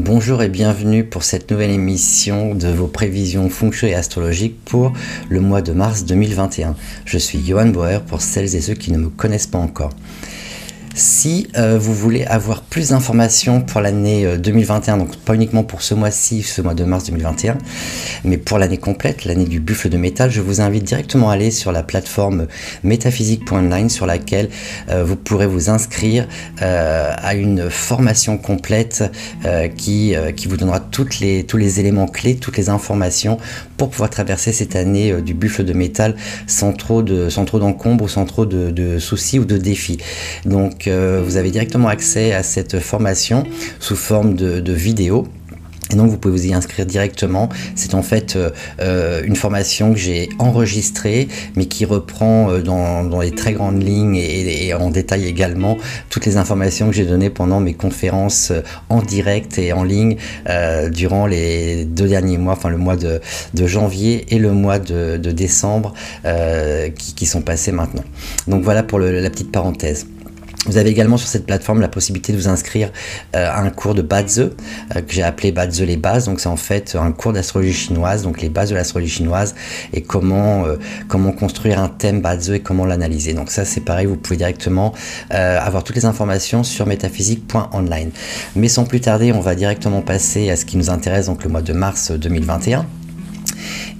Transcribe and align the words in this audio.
Bonjour 0.00 0.44
et 0.44 0.48
bienvenue 0.48 1.02
pour 1.02 1.24
cette 1.24 1.50
nouvelle 1.50 1.72
émission 1.72 2.54
de 2.54 2.68
vos 2.68 2.86
prévisions 2.86 3.50
feng 3.50 3.72
et 3.82 3.96
astrologiques 3.96 4.64
pour 4.64 4.92
le 5.28 5.40
mois 5.40 5.60
de 5.60 5.72
mars 5.72 6.04
2021. 6.04 6.76
Je 7.04 7.18
suis 7.18 7.44
Johan 7.44 7.66
Bauer 7.66 8.04
pour 8.06 8.20
celles 8.20 8.54
et 8.54 8.60
ceux 8.60 8.74
qui 8.74 8.92
ne 8.92 8.98
me 8.98 9.08
connaissent 9.08 9.48
pas 9.48 9.58
encore. 9.58 9.90
Si 10.98 11.46
euh, 11.56 11.78
vous 11.78 11.94
voulez 11.94 12.24
avoir 12.24 12.60
plus 12.60 12.88
d'informations 12.88 13.60
pour 13.60 13.80
l'année 13.80 14.36
2021, 14.36 14.96
euh, 14.96 14.98
donc 14.98 15.16
pas 15.18 15.36
uniquement 15.36 15.62
pour 15.62 15.80
ce 15.80 15.94
mois-ci, 15.94 16.42
ce 16.42 16.60
mois 16.60 16.74
de 16.74 16.82
mars 16.82 17.04
2021, 17.04 17.56
mais 18.24 18.36
pour 18.36 18.58
l'année 18.58 18.78
complète, 18.78 19.24
l'année 19.24 19.44
du 19.44 19.60
buffle 19.60 19.90
de 19.90 19.96
métal, 19.96 20.28
je 20.32 20.40
vous 20.40 20.60
invite 20.60 20.82
directement 20.82 21.30
à 21.30 21.34
aller 21.34 21.52
sur 21.52 21.70
la 21.70 21.84
plateforme 21.84 22.48
métaphysique.online 22.82 23.90
sur 23.90 24.06
laquelle 24.06 24.48
euh, 24.90 25.04
vous 25.04 25.14
pourrez 25.14 25.46
vous 25.46 25.70
inscrire 25.70 26.26
à 26.60 27.34
une 27.34 27.70
formation 27.70 28.36
complète 28.36 29.04
qui, 29.76 30.14
qui 30.36 30.48
vous 30.48 30.56
donnera 30.56 30.80
toutes 30.80 31.20
les, 31.20 31.44
tous 31.44 31.56
les 31.56 31.78
éléments 31.78 32.08
clés, 32.08 32.36
toutes 32.36 32.56
les 32.56 32.68
informations 32.70 33.38
pour 33.76 33.90
pouvoir 33.90 34.10
traverser 34.10 34.52
cette 34.52 34.74
année 34.74 35.22
du 35.22 35.34
buffle 35.34 35.64
de 35.64 35.72
métal 35.72 36.16
sans 36.46 36.72
trop 36.72 37.02
de 37.02 37.28
sans 37.28 37.44
d'encombre, 37.44 38.08
sans 38.10 38.24
trop 38.24 38.46
de, 38.46 38.70
de 38.70 38.98
soucis 38.98 39.38
ou 39.38 39.44
de 39.44 39.56
défis. 39.56 39.98
Donc 40.44 40.87
vous 40.88 41.36
avez 41.36 41.50
directement 41.50 41.88
accès 41.88 42.32
à 42.32 42.42
cette 42.42 42.78
formation 42.80 43.44
sous 43.80 43.96
forme 43.96 44.34
de, 44.34 44.72
vidéo. 44.72 45.26
Et 45.90 45.96
donc 45.96 46.10
vous 46.10 46.18
pouvez 46.18 46.34
vous 46.34 46.46
y 46.46 46.54
inscrire 46.54 46.84
directement. 46.84 47.48
C'est 47.74 47.94
en 47.94 48.02
fait 48.02 48.36
euh, 48.36 48.50
euh, 48.80 49.22
une 49.24 49.36
formation 49.36 49.94
que 49.94 49.98
j'ai 49.98 50.28
enregistrée, 50.38 51.28
mais 51.56 51.64
qui 51.64 51.84
reprend 51.86 52.50
euh, 52.50 52.60
dans, 52.60 53.20
les 53.20 53.30
très 53.30 53.54
grandes 53.54 53.82
lignes 53.82 54.16
et, 54.16 54.74
en 54.74 54.90
détail 54.90 55.26
également 55.26 55.78
toutes 56.10 56.26
les 56.26 56.36
informations 56.36 56.88
que 56.88 56.92
j'ai 56.92 57.06
données 57.06 57.30
pendant 57.30 57.60
mes 57.60 57.74
conférences 57.74 58.52
en 58.90 59.00
direct 59.00 59.58
et 59.58 59.72
en 59.72 59.82
ligne 59.82 60.16
durant 60.90 61.26
les 61.26 61.84
deux 61.84 62.06
derniers 62.06 62.36
mois, 62.38 62.52
enfin 62.52 62.68
le 62.68 62.76
mois 62.76 62.96
de, 62.96 63.20
janvier 63.66 64.26
et 64.28 64.38
le 64.38 64.52
mois 64.52 64.78
de, 64.78 65.16
décembre 65.16 65.94
qui, 67.16 67.26
sont 67.26 67.40
passés 67.40 67.72
maintenant. 67.72 68.04
Donc 68.46 68.62
voilà 68.62 68.82
pour 68.82 68.98
la 68.98 69.30
petite 69.30 69.50
parenthèse. 69.50 70.06
Vous 70.66 70.76
avez 70.76 70.90
également 70.90 71.16
sur 71.16 71.28
cette 71.28 71.46
plateforme 71.46 71.80
la 71.80 71.88
possibilité 71.88 72.32
de 72.32 72.36
vous 72.36 72.48
inscrire 72.48 72.90
euh, 73.34 73.48
à 73.48 73.60
un 73.60 73.70
cours 73.70 73.94
de 73.94 74.02
Badze, 74.02 74.40
euh, 74.40 74.50
que 74.94 75.12
j'ai 75.12 75.22
appelé 75.22 75.52
Badze 75.52 75.80
les 75.80 75.96
bases. 75.96 76.26
Donc 76.26 76.40
c'est 76.40 76.48
en 76.48 76.56
fait 76.56 76.96
un 77.00 77.12
cours 77.12 77.32
d'astrologie 77.32 77.72
chinoise, 77.72 78.22
donc 78.22 78.42
les 78.42 78.48
bases 78.48 78.70
de 78.70 78.74
l'astrologie 78.74 79.10
chinoise 79.10 79.54
et 79.92 80.02
comment, 80.02 80.66
euh, 80.66 80.76
comment 81.06 81.32
construire 81.32 81.80
un 81.80 81.88
thème 81.88 82.20
Badze 82.20 82.50
et 82.50 82.60
comment 82.60 82.84
l'analyser. 82.84 83.34
Donc 83.34 83.50
ça 83.50 83.64
c'est 83.64 83.80
pareil, 83.80 84.06
vous 84.06 84.16
pouvez 84.16 84.36
directement 84.36 84.92
avoir 85.30 85.84
toutes 85.84 85.96
les 85.96 86.04
informations 86.04 86.64
sur 86.64 86.86
métaphysique.online. 86.86 88.10
Mais 88.56 88.68
sans 88.68 88.84
plus 88.84 89.00
tarder, 89.00 89.32
on 89.32 89.40
va 89.40 89.54
directement 89.54 90.02
passer 90.02 90.50
à 90.50 90.56
ce 90.56 90.64
qui 90.64 90.76
nous 90.76 90.90
intéresse, 90.90 91.26
donc 91.26 91.44
le 91.44 91.50
mois 91.50 91.62
de 91.62 91.72
mars 91.72 92.10
2021. 92.10 92.86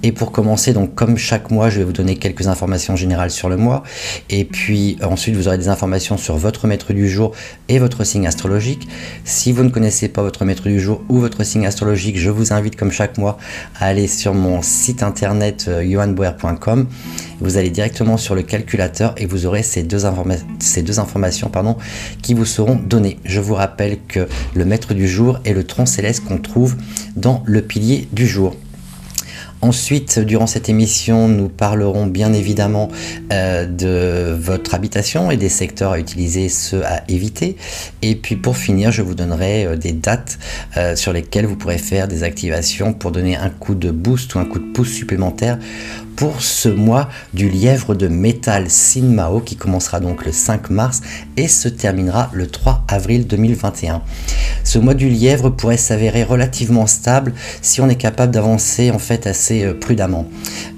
Et 0.03 0.11
pour 0.11 0.31
commencer, 0.31 0.73
donc 0.73 0.95
comme 0.95 1.17
chaque 1.17 1.51
mois, 1.51 1.69
je 1.69 1.79
vais 1.79 1.83
vous 1.83 1.93
donner 1.93 2.15
quelques 2.15 2.47
informations 2.47 2.95
générales 2.95 3.31
sur 3.31 3.49
le 3.49 3.57
mois. 3.57 3.83
Et 4.29 4.45
puis 4.45 4.97
ensuite, 5.03 5.35
vous 5.35 5.47
aurez 5.47 5.57
des 5.57 5.67
informations 5.69 6.17
sur 6.17 6.37
votre 6.37 6.67
maître 6.67 6.93
du 6.93 7.09
jour 7.09 7.33
et 7.67 7.79
votre 7.79 8.03
signe 8.03 8.27
astrologique. 8.27 8.87
Si 9.25 9.51
vous 9.51 9.63
ne 9.63 9.69
connaissez 9.69 10.07
pas 10.07 10.21
votre 10.21 10.45
maître 10.45 10.67
du 10.67 10.79
jour 10.79 11.01
ou 11.09 11.19
votre 11.19 11.43
signe 11.43 11.65
astrologique, 11.65 12.17
je 12.17 12.29
vous 12.29 12.53
invite 12.53 12.75
comme 12.75 12.91
chaque 12.91 13.17
mois 13.17 13.37
à 13.79 13.87
aller 13.87 14.07
sur 14.07 14.33
mon 14.33 14.61
site 14.61 15.03
internet 15.03 15.65
euh, 15.67 15.83
Vous 17.41 17.57
allez 17.57 17.69
directement 17.69 18.17
sur 18.17 18.35
le 18.35 18.41
calculateur 18.43 19.13
et 19.17 19.25
vous 19.25 19.45
aurez 19.45 19.63
ces 19.63 19.83
deux, 19.83 20.05
informations 20.05 21.51
qui 22.21 22.33
vous 22.33 22.45
seront 22.45 22.75
données. 22.75 23.19
Je 23.25 23.39
vous 23.39 23.55
rappelle 23.55 23.97
que 24.07 24.27
le 24.53 24.65
maître 24.65 24.93
du 24.93 25.07
jour 25.07 25.39
est 25.45 25.53
le 25.53 25.63
tronc 25.63 25.85
céleste 25.85 26.23
qu'on 26.25 26.37
trouve 26.37 26.75
dans 27.15 27.43
le 27.45 27.61
pilier 27.61 28.07
du 28.11 28.27
jour. 28.27 28.55
Ensuite, 29.61 30.19
durant 30.19 30.47
cette 30.47 30.69
émission, 30.69 31.27
nous 31.27 31.49
parlerons 31.49 32.05
bien 32.05 32.31
évidemment 32.31 32.87
euh, 33.33 33.65
de 33.65 34.33
votre 34.33 34.73
habitation 34.73 35.31
et 35.31 35.37
des 35.37 35.49
secteurs 35.49 35.91
à 35.91 35.99
utiliser, 35.99 36.47
ceux 36.47 36.85
à 36.85 37.03
éviter. 37.09 37.57
Et 38.01 38.15
puis 38.15 38.37
pour 38.37 38.55
finir, 38.55 38.93
je 38.93 39.01
vous 39.01 39.15
donnerai 39.15 39.65
euh, 39.65 39.75
des 39.75 39.91
dates 39.91 40.39
euh, 40.77 40.95
sur 40.95 41.11
lesquelles 41.11 41.45
vous 41.45 41.57
pourrez 41.57 41.77
faire 41.77 42.07
des 42.07 42.23
activations 42.23 42.93
pour 42.93 43.11
donner 43.11 43.35
un 43.35 43.49
coup 43.49 43.75
de 43.75 43.91
boost 43.91 44.33
ou 44.35 44.39
un 44.39 44.45
coup 44.45 44.59
de 44.59 44.71
pouce 44.71 44.93
supplémentaire 44.93 45.59
pour 46.19 46.41
ce 46.41 46.67
mois 46.67 47.07
du 47.33 47.47
lièvre 47.47 47.95
de 47.95 48.09
métal 48.09 48.69
Sinmao 48.69 49.39
qui 49.39 49.55
commencera 49.55 50.01
donc 50.01 50.25
le 50.25 50.33
5 50.33 50.69
mars 50.69 50.99
et 51.37 51.47
se 51.47 51.69
terminera 51.69 52.29
le 52.33 52.45
3 52.47 52.83
avril 52.89 53.25
2021. 53.25 54.01
Ce 54.65 54.79
mois 54.79 54.95
du 54.95 55.07
lièvre 55.07 55.49
pourrait 55.49 55.77
s'avérer 55.77 56.23
relativement 56.23 56.87
stable 56.87 57.33
si 57.61 57.79
on 57.79 57.87
est 57.87 57.95
capable 57.95 58.33
d'avancer 58.33 58.91
en 58.91 58.99
fait 58.99 59.27
assez 59.27 59.63
euh, 59.63 59.73
prudemment. 59.73 60.27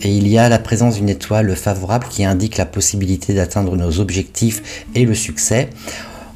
Et 0.04 0.16
il 0.16 0.28
y 0.28 0.38
a 0.38 0.48
la 0.48 0.60
présence 0.60 0.98
d'une 0.98 1.10
étoile 1.10 1.56
favorable 1.56 2.06
qui 2.08 2.24
indique 2.24 2.58
la 2.58 2.68
possibilité 2.68 3.34
d'atteindre 3.34 3.76
nos 3.76 4.00
objectifs 4.00 4.86
et 4.94 5.06
le 5.06 5.16
succès 5.16 5.72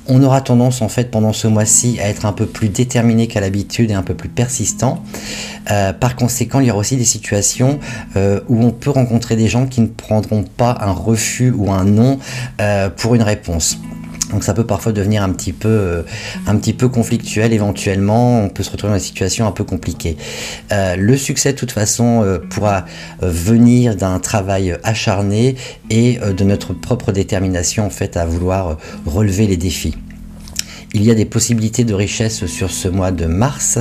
on 0.08 0.24
aura 0.24 0.42
tendance 0.42 0.82
en 0.82 0.90
fait 0.90 1.12
pendant 1.12 1.34
ce 1.34 1.48
mois-ci 1.48 2.00
à 2.02 2.10
être 2.10 2.26
un 2.26 2.34
peu 2.34 2.46
plus 2.46 2.70
déterminé 2.70 3.28
qu'à 3.28 3.42
l'habitude 3.42 3.92
et 3.92 3.94
un 3.94 4.04
peu 4.04 4.14
plus 4.14 4.30
persistant. 4.30 5.04
Euh, 5.72 5.94
par 5.94 6.16
conséquent, 6.16 6.60
il 6.60 6.68
y 6.68 6.72
aura 6.72 6.80
aussi 6.80 6.98
des 6.98 7.06
situations 7.06 7.80
euh, 8.16 8.42
où 8.48 8.64
on 8.64 8.72
peut 8.72 8.92
rencontrer 8.92 9.36
des 9.36 9.48
gens 9.48 9.66
qui 9.66 9.82
ne 9.82 9.88
prendront 9.88 10.44
pas 10.44 10.78
un 10.82 10.92
refus 10.92 11.52
ou 11.56 11.72
un 11.72 11.86
non 11.86 12.20
euh, 12.62 12.90
pour 12.90 13.16
une 13.16 13.24
réponse. 13.24 13.80
Donc 14.32 14.44
ça 14.44 14.54
peut 14.54 14.66
parfois 14.66 14.92
devenir 14.92 15.24
un 15.24 15.30
petit 15.30 15.54
peu, 15.54 15.70
euh, 15.70 16.02
un 16.48 16.56
petit 16.58 16.74
peu 16.74 16.90
conflictuel 16.90 17.54
éventuellement, 17.54 18.44
on 18.44 18.50
peut 18.50 18.64
se 18.64 18.72
retrouver 18.72 18.92
dans 18.94 18.98
une 18.98 19.04
situation 19.04 19.48
un 19.48 19.52
peu 19.52 19.64
compliquée. 19.64 20.18
Euh, 20.72 20.96
le 20.96 21.18
succès 21.18 21.54
de 21.54 21.58
toute 21.58 21.72
façon 21.72 22.24
euh, 22.24 22.40
pourra 22.40 22.86
venir 23.22 23.96
d'un 23.96 24.20
travail 24.20 24.78
acharné 24.84 25.56
et 25.90 26.18
de 26.18 26.44
notre 26.44 26.74
propre 26.74 27.12
détermination 27.12 27.86
en 27.86 27.90
fait 27.90 28.18
à 28.18 28.26
vouloir 28.26 28.78
relever 29.06 29.48
les 29.48 29.58
défis 29.58 29.96
il 30.96 31.04
y 31.04 31.12
a 31.12 31.14
des 31.14 31.26
possibilités 31.26 31.84
de 31.84 31.94
richesse 31.94 32.46
sur 32.46 32.72
ce 32.72 32.88
mois 32.88 33.12
de 33.12 33.26
mars 33.26 33.80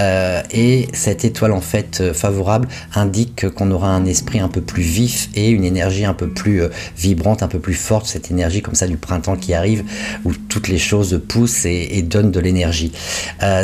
euh, 0.00 0.40
et 0.52 0.86
cette 0.92 1.24
étoile 1.24 1.50
en 1.50 1.60
fait 1.60 1.98
euh, 2.00 2.14
favorable 2.14 2.68
indique 2.94 3.48
qu'on 3.50 3.72
aura 3.72 3.88
un 3.88 4.04
esprit 4.04 4.38
un 4.38 4.46
peu 4.46 4.60
plus 4.60 4.84
vif 4.84 5.30
et 5.34 5.50
une 5.50 5.64
énergie 5.64 6.04
un 6.04 6.14
peu 6.14 6.28
plus 6.28 6.62
euh, 6.62 6.68
vibrante, 6.96 7.42
un 7.42 7.48
peu 7.48 7.58
plus 7.58 7.74
forte, 7.74 8.06
cette 8.06 8.30
énergie 8.30 8.62
comme 8.62 8.76
ça 8.76 8.86
du 8.86 8.96
printemps 8.96 9.34
qui 9.34 9.52
arrive 9.52 9.82
où 10.24 10.32
toutes 10.48 10.68
les 10.68 10.78
choses 10.78 11.20
poussent 11.28 11.64
et, 11.64 12.02
donnent 12.02 12.30
de 12.30 12.40
l'énergie. 12.40 12.92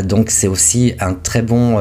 donc 0.04 0.30
c'est 0.30 0.48
aussi 0.48 0.94
un 0.98 1.14
très 1.14 1.42
bon 1.42 1.78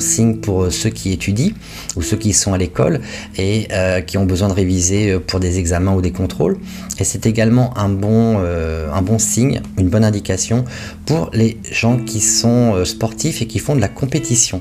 signe 0.00 0.36
pour 0.36 0.70
ceux 0.70 0.90
qui 0.90 1.12
étudient 1.12 1.52
ou 1.96 2.02
ceux 2.02 2.16
qui 2.16 2.32
sont 2.32 2.52
à 2.52 2.58
l'école 2.58 3.00
et 3.38 3.68
qui 4.06 4.18
ont 4.18 4.24
besoin 4.24 4.48
de 4.48 4.52
réviser 4.52 5.18
pour 5.20 5.38
des 5.40 5.58
examens 5.58 5.94
ou 5.94 6.02
des 6.02 6.10
contrôles. 6.10 6.58
Et 6.98 7.04
c'est 7.04 7.24
également 7.26 7.76
un 7.78 7.88
bon 7.88 9.18
signe, 9.18 9.62
une 9.78 9.88
bonne 9.88 10.04
indication 10.04 10.41
pour 11.06 11.30
les 11.32 11.58
gens 11.70 11.98
qui 11.98 12.20
sont 12.20 12.74
euh, 12.74 12.84
sportifs 12.84 13.42
et 13.42 13.46
qui 13.46 13.58
font 13.58 13.74
de 13.74 13.80
la 13.80 13.88
compétition. 13.88 14.60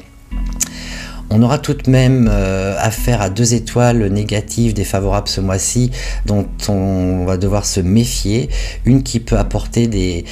On 1.34 1.42
aura 1.44 1.60
tout 1.60 1.74
de 1.74 1.90
même 1.90 2.30
euh, 2.30 2.76
affaire 2.78 3.22
à 3.22 3.30
deux 3.30 3.54
étoiles 3.54 4.08
négatives 4.08 4.74
défavorables 4.74 5.30
ce 5.30 5.40
mois-ci 5.40 5.92
dont 6.26 6.46
on 6.68 7.24
va 7.26 7.38
devoir 7.38 7.66
se 7.66 7.80
méfier. 7.80 8.50
Une 8.84 9.02
qui 9.02 9.22
peut 9.22 9.38
apporter 9.38 9.88
des, 9.88 10.26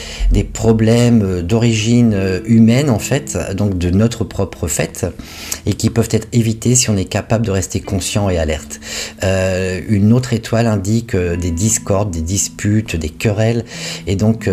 problèmes 0.54 1.42
d'origine 1.42 2.42
humaine 2.46 2.90
en 2.90 3.00
fait, 3.00 3.38
donc 3.56 3.78
de 3.78 3.90
notre 3.92 4.24
propre 4.24 4.68
fait, 4.68 5.06
et 5.66 5.74
qui 5.74 5.90
peuvent 5.90 6.10
être 6.12 6.28
évités 6.34 6.76
si 6.76 6.90
on 6.90 6.98
est 6.98 7.06
capable 7.06 7.46
de 7.46 7.52
rester 7.52 7.80
conscient 7.80 8.30
et 8.30 8.38
alerte. 8.38 8.80
Euh, 9.24 9.80
une 9.88 10.12
autre 10.12 10.34
étoile 10.34 10.68
indique 10.68 11.16
des 11.16 11.52
discordes, 11.52 12.12
des 12.12 12.22
disputes, 12.22 12.96
des 12.96 13.10
querelles, 13.10 13.64
et 14.08 14.16
donc 14.16 14.50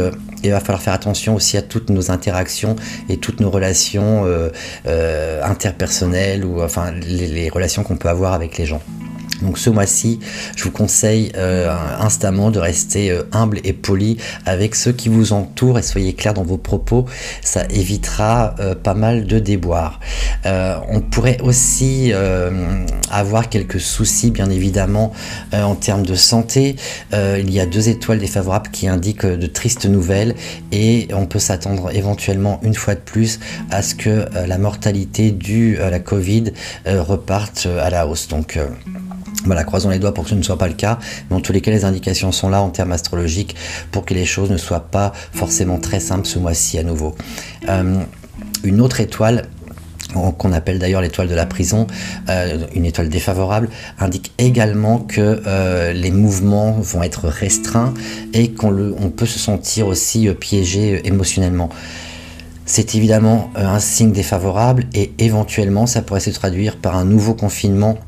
il 0.47 0.53
va 0.53 0.61
falloir 0.61 0.83
faire 0.83 0.93
attention 0.93 1.35
aussi 1.35 1.57
à 1.57 1.63
toutes 1.63 1.91
nos 1.91 2.11
interactions 2.11 2.77
et 3.09 3.17
toutes 3.17 3.41
nos 3.41 3.51
relations 3.51 4.25
euh, 4.27 4.51
ou 6.45 6.63
enfin 6.63 6.91
les 6.93 7.49
relations 7.49 7.83
qu'on 7.83 7.97
peut 7.97 8.09
avoir 8.09 8.33
avec 8.33 8.59
les 8.59 8.67
gens. 8.67 8.83
Donc 9.43 9.59
ce 9.59 9.71
mois-ci, 9.71 10.19
je 10.57 10.65
vous 10.65 10.71
conseille 10.71 11.33
euh, 11.37 11.75
instamment 11.99 12.51
de 12.51 12.59
rester 12.59 13.11
euh, 13.11 13.23
humble 13.33 13.61
et 13.65 13.73
poli 13.73 14.17
avec 14.47 14.75
ceux 14.75 14.93
qui 14.93 15.09
vous 15.09 15.33
entourent 15.33 15.79
et 15.79 15.83
soyez 15.83 16.15
clair 16.15 16.35
dans 16.35 16.43
vos 16.43 16.57
propos, 16.57 17.07
ça 17.43 17.65
évitera 17.71 18.55
euh, 18.61 18.75
pas 18.75 18.95
mal 18.95 19.27
de 19.27 19.39
déboires. 19.39 20.01
on 20.45 21.01
pourrait 21.01 21.39
aussi 21.43 22.13
avoir 23.11 23.49
quelques 23.49 23.81
soucis 23.81 24.31
bien 24.31 24.51
évidemment 24.51 25.13
en 25.53 25.75
termes 25.75 26.07
de 26.07 26.15
santé. 26.15 26.77
il 27.13 27.51
y 27.53 27.61
a 27.61 27.67
deux 27.67 27.89
étoiles 27.89 28.19
défavorables 28.19 28.71
qui 28.71 28.89
indiquent 28.89 29.27
de 29.27 29.47
tristes 29.47 29.87
nouvelles 29.87 30.35
et 30.73 31.09
on 31.13 31.27
peut 31.27 31.39
s'attendre 31.39 31.95
éventuellement 31.95 32.61
une 32.63 32.75
fois 32.75 32.95
de 32.95 33.01
plus 33.01 33.41
à 33.71 33.83
ce 33.83 33.95
que 33.95 34.27
la 34.47 34.59
mortalité 34.59 35.31
due 35.33 35.79
à 35.79 35.91
la 35.91 35.99
Covid 36.01 36.53
reparte 36.87 37.67
à 37.81 37.91
la 37.91 38.07
hausse. 38.07 38.29
Donc 38.29 38.59
voilà, 39.47 39.65
croisons 39.65 39.91
les 39.91 39.99
doigts 39.99 40.13
pour 40.13 40.25
que 40.25 40.31
ce 40.31 40.35
ne 40.35 40.43
soit 40.43 40.59
pas 40.59 40.69
le 40.69 40.75
cas, 40.75 40.99
mais 41.31 41.37
en 41.37 41.41
tous 41.41 41.53
les 41.53 41.61
cas, 41.61 41.71
les 41.71 41.85
indications 41.85 42.33
sont 42.33 42.49
là 42.49 42.61
en 42.61 42.71
termes 42.71 42.93
astrologiques 42.93 43.57
pour 43.91 44.05
que 44.05 44.15
les 44.15 44.25
choses 44.25 44.51
ne 44.51 44.57
soient 44.57 44.89
pas 44.91 45.13
forcément 45.33 45.79
très 45.79 46.01
simples 46.01 46.27
ce 46.27 46.39
mois-ci 46.39 46.79
à 46.79 46.83
nouveau. 46.83 47.15
Euh, 47.69 48.01
Une 48.65 48.81
autre 48.81 49.01
étoile 49.01 49.49
qu'on 50.39 50.53
appelle 50.53 50.79
d'ailleurs 50.79 51.03
l'étoile 51.03 51.29
de 51.29 51.35
la 51.35 51.47
prison, 51.47 51.87
euh, 52.31 52.65
une 52.75 52.85
étoile 52.85 53.09
défavorable, 53.09 53.69
indique 53.99 54.33
également 54.39 54.99
que 54.99 55.43
euh, 55.47 55.93
les 55.93 56.11
mouvements 56.11 56.73
vont 56.73 57.03
être 57.03 57.29
restreints 57.29 57.93
et 58.33 58.53
qu'on 58.53 59.13
peut 59.15 59.27
se 59.27 59.39
sentir 59.39 59.87
aussi 59.87 60.29
piégé 60.41 61.07
émotionnellement. 61.07 61.69
C'est 62.65 62.95
évidemment 62.95 63.51
un 63.55 63.79
signe 63.79 64.13
défavorable 64.13 64.85
et 64.95 65.13
éventuellement 65.19 65.87
ça 65.87 66.03
pourrait 66.03 66.21
se 66.21 66.31
traduire 66.31 66.77
par 66.77 66.97
un 66.97 67.05
nouveau 67.05 67.35
confinement 67.35 67.99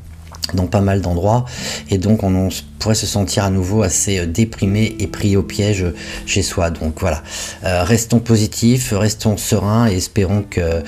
dans 0.53 0.67
pas 0.67 0.81
mal 0.81 1.01
d'endroits 1.01 1.45
et 1.89 1.97
donc 1.97 2.23
on, 2.23 2.49
pourrait 2.79 2.95
se 2.95 3.05
sentir 3.05 3.43
à 3.43 3.49
nouveau 3.49 3.83
assez 3.83 4.19
euh, 4.19 4.25
déprimé 4.25 4.95
et 4.99 5.07
pris 5.07 5.35
au 5.35 5.43
piège 5.43 5.85
chez 6.25 6.41
soi. 6.41 6.69
Donc 6.69 7.01
voilà, 7.01 7.21
euh, 7.65 7.83
restons 7.83 8.19
positifs, 8.19 8.93
restons 8.93 9.35
sereins 9.35 9.89
et 9.89 9.97
espérons 9.97 10.43
que, 10.49 10.83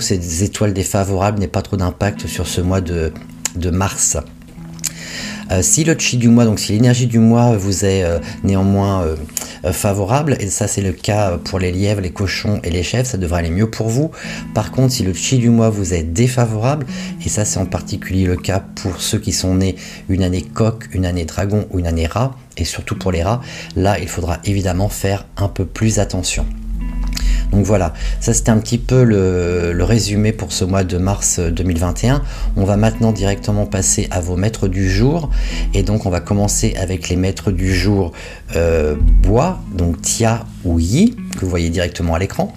ces 0.00 0.44
étoiles 0.44 0.74
défavorables 0.74 1.38
n'aient 1.38 1.48
pas 1.48 1.62
trop 1.62 1.76
d'impact 1.76 2.26
sur 2.26 2.46
ce 2.46 2.60
mois 2.60 2.80
de 2.80 3.12
mars. 3.70 4.18
Euh, 5.50 5.62
si 5.62 5.84
le 5.84 5.96
chi 5.98 6.16
du 6.16 6.28
mois, 6.28 6.44
donc 6.44 6.58
si 6.58 6.72
l'énergie 6.72 7.06
du 7.06 7.18
mois 7.18 7.56
vous 7.56 7.84
est 7.84 8.02
euh, 8.02 8.18
néanmoins 8.42 9.02
euh, 9.02 9.72
favorable, 9.72 10.36
et 10.40 10.48
ça 10.48 10.66
c'est 10.66 10.80
le 10.80 10.92
cas 10.92 11.38
pour 11.38 11.58
les 11.58 11.72
lièvres, 11.72 12.00
les 12.00 12.10
cochons 12.10 12.60
et 12.64 12.70
les 12.70 12.82
chèvres, 12.82 13.06
ça 13.06 13.18
devrait 13.18 13.40
aller 13.40 13.50
mieux 13.50 13.70
pour 13.70 13.88
vous. 13.88 14.10
Par 14.54 14.70
contre, 14.70 14.92
si 14.92 15.02
le 15.02 15.12
chi 15.12 15.38
du 15.38 15.50
mois 15.50 15.70
vous 15.70 15.94
est 15.94 16.02
défavorable, 16.02 16.86
et 17.24 17.28
ça 17.28 17.44
c'est 17.44 17.58
en 17.58 17.66
particulier 17.66 18.26
le 18.26 18.36
cas 18.36 18.64
pour 18.82 19.00
ceux 19.00 19.18
qui 19.18 19.32
sont 19.32 19.54
nés 19.54 19.76
une 20.08 20.22
année 20.22 20.42
coq, 20.42 20.88
une 20.92 21.06
année 21.06 21.24
dragon 21.24 21.66
ou 21.70 21.78
une 21.78 21.86
année 21.86 22.06
rat, 22.06 22.36
et 22.56 22.64
surtout 22.64 22.96
pour 22.96 23.12
les 23.12 23.22
rats, 23.22 23.40
là 23.76 23.98
il 23.98 24.08
faudra 24.08 24.38
évidemment 24.44 24.88
faire 24.88 25.26
un 25.36 25.48
peu 25.48 25.64
plus 25.64 25.98
attention. 25.98 26.46
Donc 27.52 27.64
voilà, 27.64 27.94
ça 28.20 28.34
c'était 28.34 28.50
un 28.50 28.58
petit 28.58 28.78
peu 28.78 29.04
le, 29.04 29.76
résumé 29.82 30.32
pour 30.32 30.52
ce 30.52 30.64
mois 30.64 30.84
de 30.84 30.98
mars 30.98 31.38
2021. 31.38 32.22
On 32.56 32.64
va 32.64 32.76
maintenant 32.76 33.12
directement 33.12 33.66
passer 33.66 34.08
à 34.10 34.20
vos 34.20 34.36
maîtres 34.36 34.68
du 34.68 34.90
jour. 34.90 35.30
Et 35.74 35.82
donc 35.82 36.06
on 36.06 36.10
va 36.10 36.20
commencer 36.20 36.74
avec 36.78 37.08
les 37.08 37.16
maîtres 37.16 37.52
du 37.52 37.74
jour 37.74 38.12
euh, 38.56 38.96
bois, 39.22 39.60
donc 39.74 40.02
Tia 40.02 40.44
ou 40.64 40.78
Yi, 40.78 41.16
que 41.36 41.40
vous 41.40 41.50
voyez 41.50 41.70
directement 41.70 42.14
à 42.14 42.18
l'écran. 42.18 42.52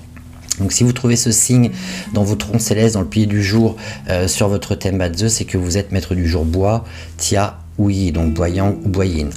Donc 0.60 0.74
si 0.74 0.84
vous 0.84 0.92
trouvez 0.92 1.16
ce 1.16 1.32
signe 1.32 1.72
dans 2.14 2.24
votre 2.24 2.50
rond 2.50 2.60
céleste, 2.60 2.96
dans 2.96 3.02
le 3.02 3.08
pied 3.08 3.26
du 3.26 3.42
jour, 3.42 3.78
euh, 4.10 4.28
sur 4.28 4.50
votre 4.50 4.76
thème 4.76 4.98
Badze, 4.98 5.28
c'est 5.28 5.46
que 5.46 5.58
vous 5.58 5.78
êtes 5.78 5.92
maître 5.92 6.16
du 6.16 6.28
jour 6.28 6.46
bois, 6.46 6.84
Tia 7.18 7.60
ou 7.78 7.90
Yi, 7.90 8.12
donc 8.12 8.34
boyang 8.34 8.76
ou 8.84 8.90
boyine. 8.90 9.30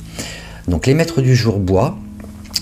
Donc 0.69 0.87
les 0.87 0.95
maîtres 0.95 1.21
du 1.21 1.35
jour 1.35 1.59
bois, 1.59 1.97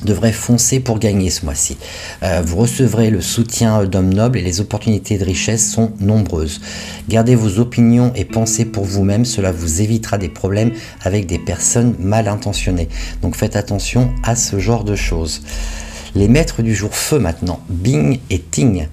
devrait 0.05 0.32
foncer 0.32 0.81
pour 0.81 0.99
gagner 0.99 1.31
ce 1.31 1.44
mois-ci. 1.44 1.76
Euh, 2.23 2.43
vous 2.44 2.56
recevrez 2.56 3.11
le 3.11 3.20
soutien 3.20 3.85
d'hommes 3.85 4.12
nobles 4.12 4.38
et 4.38 4.43
les 4.43 4.61
opportunités 4.61 5.19
de 5.19 5.25
richesse 5.25 5.70
sont 5.70 5.93
nombreuses. 6.00 6.61
Gardez 7.08 7.35
vos 7.35 7.58
opinions 7.58 8.12
et 8.14 8.25
pensez 8.25 8.64
pour 8.64 8.85
vous-même, 8.85 9.25
cela 9.25 9.52
vous 9.52 9.81
évitera 9.81 10.19
des 10.19 10.29
problèmes 10.29 10.73
avec 11.02 11.26
des 11.26 11.38
personnes 11.38 11.94
mal 11.99 12.29
intentionnées. 12.29 12.88
Donc 13.23 13.37
faites 13.37 13.56
attention 13.56 14.11
à 14.23 14.37
ce 14.37 14.58
genre 14.58 14.85
de 14.85 14.97
choses. 14.97 15.43
Les 16.15 16.29
maîtres 16.29 16.62
du 16.62 16.75
jour 16.75 16.95
feu 16.95 17.19
maintenant, 17.19 17.61
Bing 17.69 18.19
et 18.31 18.41
Ting. 18.41 18.89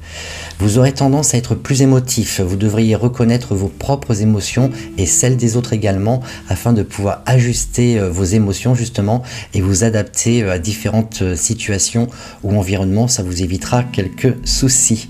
Vous 0.59 0.77
aurez 0.77 0.91
tendance 0.91 1.33
à 1.33 1.37
être 1.37 1.55
plus 1.55 1.81
émotif, 1.81 2.41
vous 2.41 2.55
devriez 2.55 2.95
reconnaître 2.95 3.55
vos 3.55 3.67
propres 3.67 4.21
émotions 4.21 4.71
et 4.97 5.05
celles 5.05 5.37
des 5.37 5.57
autres 5.57 5.73
également 5.73 6.21
afin 6.49 6.73
de 6.73 6.83
pouvoir 6.83 7.21
ajuster 7.25 7.99
euh, 7.99 8.09
vos 8.09 8.23
émotions 8.23 8.75
justement 8.75 9.23
et 9.53 9.61
vous 9.61 9.83
adapter 9.83 10.43
euh, 10.43 10.53
à 10.53 10.59
différentes 10.59 11.21
euh, 11.21 11.35
situations 11.35 12.07
ou 12.43 12.57
environnements, 12.57 13.07
ça 13.07 13.23
vous 13.23 13.41
évitera 13.41 13.83
quelques 13.83 14.35
soucis. 14.47 15.09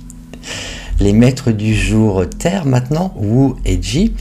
Les 0.99 1.13
maîtres 1.13 1.51
du 1.51 1.75
jour 1.75 2.23
Terre 2.39 2.65
maintenant, 2.65 3.13
Wu 3.17 3.53
et 3.65 3.79
Ji, 3.79 4.15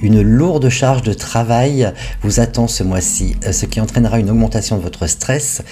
une 0.00 0.22
lourde 0.22 0.70
charge 0.70 1.02
de 1.02 1.12
travail 1.12 1.92
vous 2.22 2.40
attend 2.40 2.68
ce 2.68 2.82
mois-ci, 2.82 3.36
euh, 3.44 3.52
ce 3.52 3.66
qui 3.66 3.82
entraînera 3.82 4.18
une 4.18 4.30
augmentation 4.30 4.78
de 4.78 4.82
votre 4.82 5.06
stress 5.06 5.62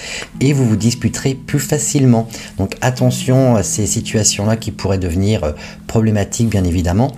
et 0.41 0.53
vous 0.53 0.69
vous 0.69 0.77
disputerez 0.77 1.35
plus 1.35 1.61
facilement. 1.61 2.29
Donc 2.59 2.77
attention 2.83 3.57
à 3.57 3.63
ces 3.63 3.87
situations-là 3.87 4.57
qui 4.57 4.71
pourraient 4.71 4.99
devenir 4.99 5.45
euh, 5.45 5.53
problématiques 5.87 6.51
bien 6.51 6.65
évidemment. 6.65 7.13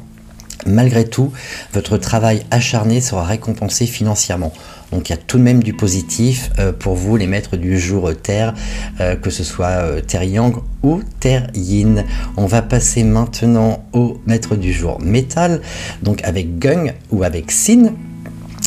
Malgré 0.65 1.05
tout, 1.05 1.33
votre 1.73 1.97
travail 1.97 2.45
acharné 2.53 3.01
sera 3.01 3.25
récompensé 3.25 3.87
financièrement. 3.87 4.53
Donc 4.93 5.09
il 5.09 5.13
y 5.13 5.15
a 5.15 5.19
tout 5.19 5.39
de 5.39 5.43
même 5.43 5.63
du 5.63 5.73
positif 5.73 6.51
euh, 6.59 6.73
pour 6.73 6.95
vous, 6.95 7.17
les 7.17 7.27
maîtres 7.27 7.57
du 7.57 7.79
jour 7.79 8.11
Terre, 8.15 8.55
euh, 9.01 9.17
que 9.17 9.31
ce 9.31 9.43
soit 9.43 9.67
euh, 9.67 10.01
Terre 10.01 10.25
Yang 10.25 10.57
ou 10.83 11.01
Terre 11.19 11.49
Yin. 11.55 12.05
On 12.37 12.47
va 12.47 12.63
passer 12.63 13.03
maintenant 13.03 13.85
au 13.93 14.21
maître 14.27 14.55
du 14.55 14.73
jour 14.73 15.01
Métal, 15.01 15.63
donc 16.03 16.23
avec 16.25 16.59
Gung 16.59 16.93
ou 17.11 17.25
avec 17.25 17.51
Sin 17.51 17.95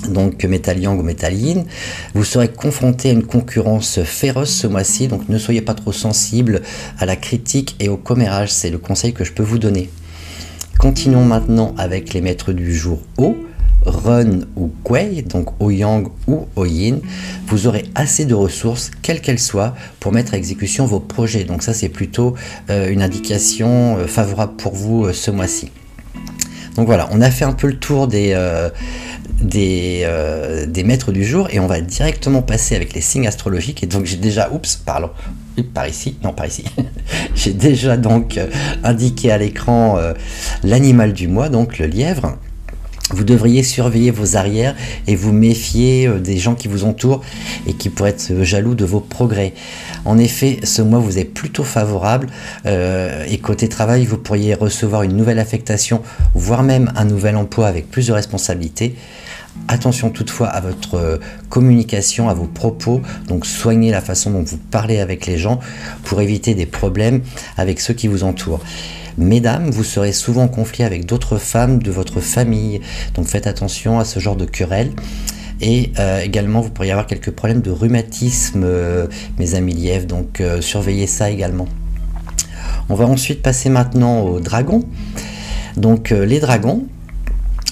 donc 0.09 0.43
Metal 0.43 0.77
Yang 0.77 0.99
ou 0.99 1.03
Metal 1.03 1.33
Yin, 1.33 1.65
vous 2.13 2.23
serez 2.23 2.49
confronté 2.49 3.09
à 3.09 3.13
une 3.13 3.23
concurrence 3.23 4.03
féroce 4.03 4.51
ce 4.51 4.67
mois-ci, 4.67 5.07
donc 5.07 5.29
ne 5.29 5.37
soyez 5.39 5.61
pas 5.61 5.73
trop 5.73 5.91
sensible 5.91 6.61
à 6.99 7.07
la 7.07 7.15
critique 7.15 7.75
et 7.79 7.89
au 7.89 7.97
commérage, 7.97 8.51
c'est 8.51 8.69
le 8.69 8.77
conseil 8.77 9.13
que 9.13 9.23
je 9.23 9.31
peux 9.31 9.41
vous 9.41 9.57
donner. 9.57 9.89
Continuons 10.77 11.25
maintenant 11.25 11.73
avec 11.77 12.13
les 12.13 12.21
maîtres 12.21 12.53
du 12.53 12.75
jour 12.75 13.01
O, 13.17 13.35
Run 13.85 14.41
ou 14.55 14.71
Kuei, 14.83 15.21
donc 15.21 15.49
O-Yang 15.59 16.07
ou 16.27 16.47
O-Yin. 16.55 16.99
Vous 17.47 17.67
aurez 17.67 17.85
assez 17.93 18.25
de 18.25 18.33
ressources, 18.33 18.91
quelles 19.01 19.21
qu'elles 19.21 19.39
soient, 19.39 19.75
pour 19.99 20.11
mettre 20.11 20.33
à 20.33 20.37
exécution 20.37 20.85
vos 20.85 20.99
projets. 20.99 21.43
Donc 21.43 21.63
ça, 21.63 21.73
c'est 21.73 21.89
plutôt 21.89 22.35
euh, 22.69 22.89
une 22.89 23.01
indication 23.01 23.97
euh, 23.97 24.07
favorable 24.07 24.55
pour 24.57 24.73
vous 24.73 25.05
euh, 25.05 25.13
ce 25.13 25.31
mois-ci. 25.31 25.71
Donc 26.75 26.87
voilà, 26.87 27.07
on 27.11 27.21
a 27.21 27.31
fait 27.31 27.45
un 27.45 27.53
peu 27.53 27.67
le 27.67 27.79
tour 27.79 28.05
des, 28.05 28.37
des, 29.39 30.05
des, 30.67 30.83
maîtres 30.83 31.13
du 31.13 31.23
jour 31.23 31.47
et 31.49 31.61
on 31.61 31.67
va 31.67 31.79
directement 31.79 32.41
passer 32.41 32.75
avec 32.75 32.93
les 32.93 32.99
signes 32.99 33.27
astrologiques. 33.27 33.81
Et 33.81 33.87
donc 33.87 34.03
j'ai 34.03 34.17
déjà, 34.17 34.51
oups, 34.51 34.75
pardon, 34.75 35.09
par 35.73 35.87
ici, 35.87 36.17
non 36.21 36.33
par 36.33 36.47
ici, 36.47 36.65
j'ai 37.33 37.53
déjà 37.53 37.95
donc 37.95 38.37
indiqué 38.83 39.31
à 39.31 39.37
l'écran 39.37 39.97
l'animal 40.65 41.13
du 41.13 41.29
mois, 41.29 41.47
donc 41.47 41.79
le 41.79 41.85
lièvre. 41.85 42.37
Vous 43.11 43.23
devriez 43.23 43.61
surveiller 43.61 44.09
vos 44.09 44.35
arrières 44.35 44.75
et 45.05 45.15
vous 45.15 45.31
méfier 45.31 46.07
euh, 46.07 46.19
des 46.19 46.37
gens 46.37 46.55
qui 46.55 46.67
vous 46.67 46.85
entourent 46.85 47.21
et 47.67 47.73
qui 47.73 47.89
pourraient 47.89 48.09
être 48.09 48.31
euh, 48.31 48.43
jaloux 48.43 48.73
de 48.73 48.83
vos 48.83 48.99
progrès. 48.99 49.53
En 50.05 50.17
effet, 50.17 50.59
ce 50.63 50.81
mois 50.81 50.97
vous 50.97 51.19
est 51.19 51.25
plutôt 51.25 51.63
favorable 51.63 52.27
euh, 52.65 53.23
et 53.27 53.37
côté 53.37 53.69
travail, 53.69 54.05
vous 54.05 54.17
pourriez 54.17 54.55
recevoir 54.55 55.03
une 55.03 55.15
nouvelle 55.15 55.37
affectation, 55.37 56.01
voire 56.33 56.63
même 56.63 56.91
un 56.95 57.05
nouvel 57.05 57.35
emploi 57.35 57.67
avec 57.67 57.91
plus 57.91 58.07
de 58.07 58.13
responsabilités. 58.13 58.95
Attention 59.67 60.09
toutefois 60.09 60.47
à 60.47 60.61
votre 60.61 61.19
communication, 61.49 62.29
à 62.29 62.33
vos 62.33 62.45
propos, 62.45 63.01
donc 63.27 63.45
soignez 63.45 63.89
la 63.89 64.01
façon 64.01 64.31
dont 64.31 64.43
vous 64.43 64.57
parlez 64.57 64.99
avec 64.99 65.25
les 65.25 65.37
gens 65.37 65.59
pour 66.03 66.21
éviter 66.21 66.53
des 66.53 66.65
problèmes 66.65 67.21
avec 67.57 67.79
ceux 67.79 67.93
qui 67.93 68.07
vous 68.07 68.23
entourent. 68.23 68.61
Mesdames, 69.17 69.69
vous 69.69 69.85
serez 69.85 70.11
souvent 70.11 70.43
en 70.43 70.47
conflit 70.49 70.83
avec 70.83 71.05
d'autres 71.05 71.37
femmes 71.37 71.81
de 71.81 71.89
votre 71.89 72.19
famille, 72.19 72.81
donc 73.13 73.27
faites 73.27 73.47
attention 73.47 73.97
à 73.97 74.05
ce 74.05 74.19
genre 74.19 74.35
de 74.35 74.45
querelle. 74.45 74.91
Et 75.61 75.93
euh, 75.99 76.19
également, 76.19 76.59
vous 76.59 76.69
pourriez 76.69 76.91
avoir 76.91 77.07
quelques 77.07 77.31
problèmes 77.31 77.61
de 77.61 77.71
rhumatisme, 77.71 78.63
euh, 78.65 79.07
mes 79.39 79.55
amis 79.55 79.73
lièvres, 79.73 80.05
donc 80.05 80.41
euh, 80.41 80.59
surveillez 80.59 81.07
ça 81.07 81.29
également. 81.29 81.67
On 82.89 82.95
va 82.95 83.05
ensuite 83.05 83.41
passer 83.41 83.69
maintenant 83.69 84.21
aux 84.21 84.41
dragons. 84.41 84.83
Donc 85.77 86.11
les 86.11 86.39
dragons, 86.39 86.85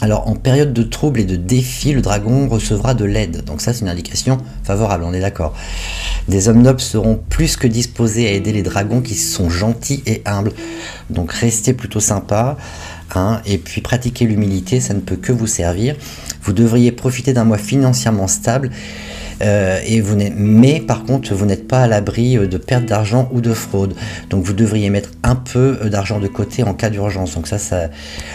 alors 0.02 0.28
en 0.28 0.36
période 0.36 0.74
de 0.74 0.84
trouble 0.84 1.20
et 1.20 1.24
de 1.24 1.36
défi, 1.36 1.94
le 1.94 2.02
dragon 2.02 2.48
recevra 2.48 2.94
de 2.94 3.06
l'aide. 3.06 3.44
Donc 3.46 3.62
ça 3.62 3.74
c'est 3.74 3.82
une 3.82 3.90
indication 3.90 4.38
favorable, 4.64 5.04
on 5.06 5.14
est 5.14 5.22
d'accord. 5.22 5.56
Des 6.28 6.50
hommes 6.50 6.62
nobles 6.62 6.82
seront 6.82 7.20
plus 7.30 7.56
que 7.56 7.68
disposés 7.68 8.28
à 8.28 8.32
aider 8.32 8.52
les 8.52 8.64
dragons 8.64 9.02
qui 9.02 9.16
sont 9.16 9.50
gentils 9.50 10.04
et 10.06 10.22
humbles. 10.26 10.52
Donc 11.10 11.32
restez 11.32 11.74
plutôt 11.74 12.00
sympa. 12.00 12.58
Hein, 13.16 13.42
et 13.46 13.60
puis 13.60 13.82
pratiquer 13.82 14.26
l'humilité, 14.26 14.80
ça 14.80 14.96
ne 14.96 15.00
peut 15.00 15.18
que 15.18 15.32
vous 15.32 15.46
servir. 15.46 15.96
Vous 16.42 16.52
devriez 16.52 16.92
profiter 16.92 17.32
d'un 17.34 17.44
mois 17.44 17.60
financièrement 17.60 18.28
stable 18.28 18.72
euh, 19.42 19.80
et 19.86 20.02
vous 20.02 20.18
mais 20.36 20.80
par 20.80 21.04
contre, 21.04 21.34
vous 21.34 21.46
n'êtes 21.46 21.68
pas 21.68 21.82
à 21.82 21.88
l'abri 21.88 22.38
euh, 22.38 22.48
de 22.48 22.58
perte 22.58 22.86
d'argent 22.86 23.30
ou 23.32 23.42
de 23.42 23.54
fraude. 23.54 23.96
Donc 24.30 24.44
vous 24.44 24.54
devriez 24.54 24.90
mettre 24.90 25.10
un 25.24 25.36
peu 25.36 25.80
euh, 25.82 25.90
d'argent 25.90 26.20
de 26.20 26.28
côté 26.28 26.64
en 26.64 26.74
cas 26.74 26.90
d'urgence. 26.90 27.36
Donc 27.36 27.48
ça, 27.48 27.58
ça 27.58 27.90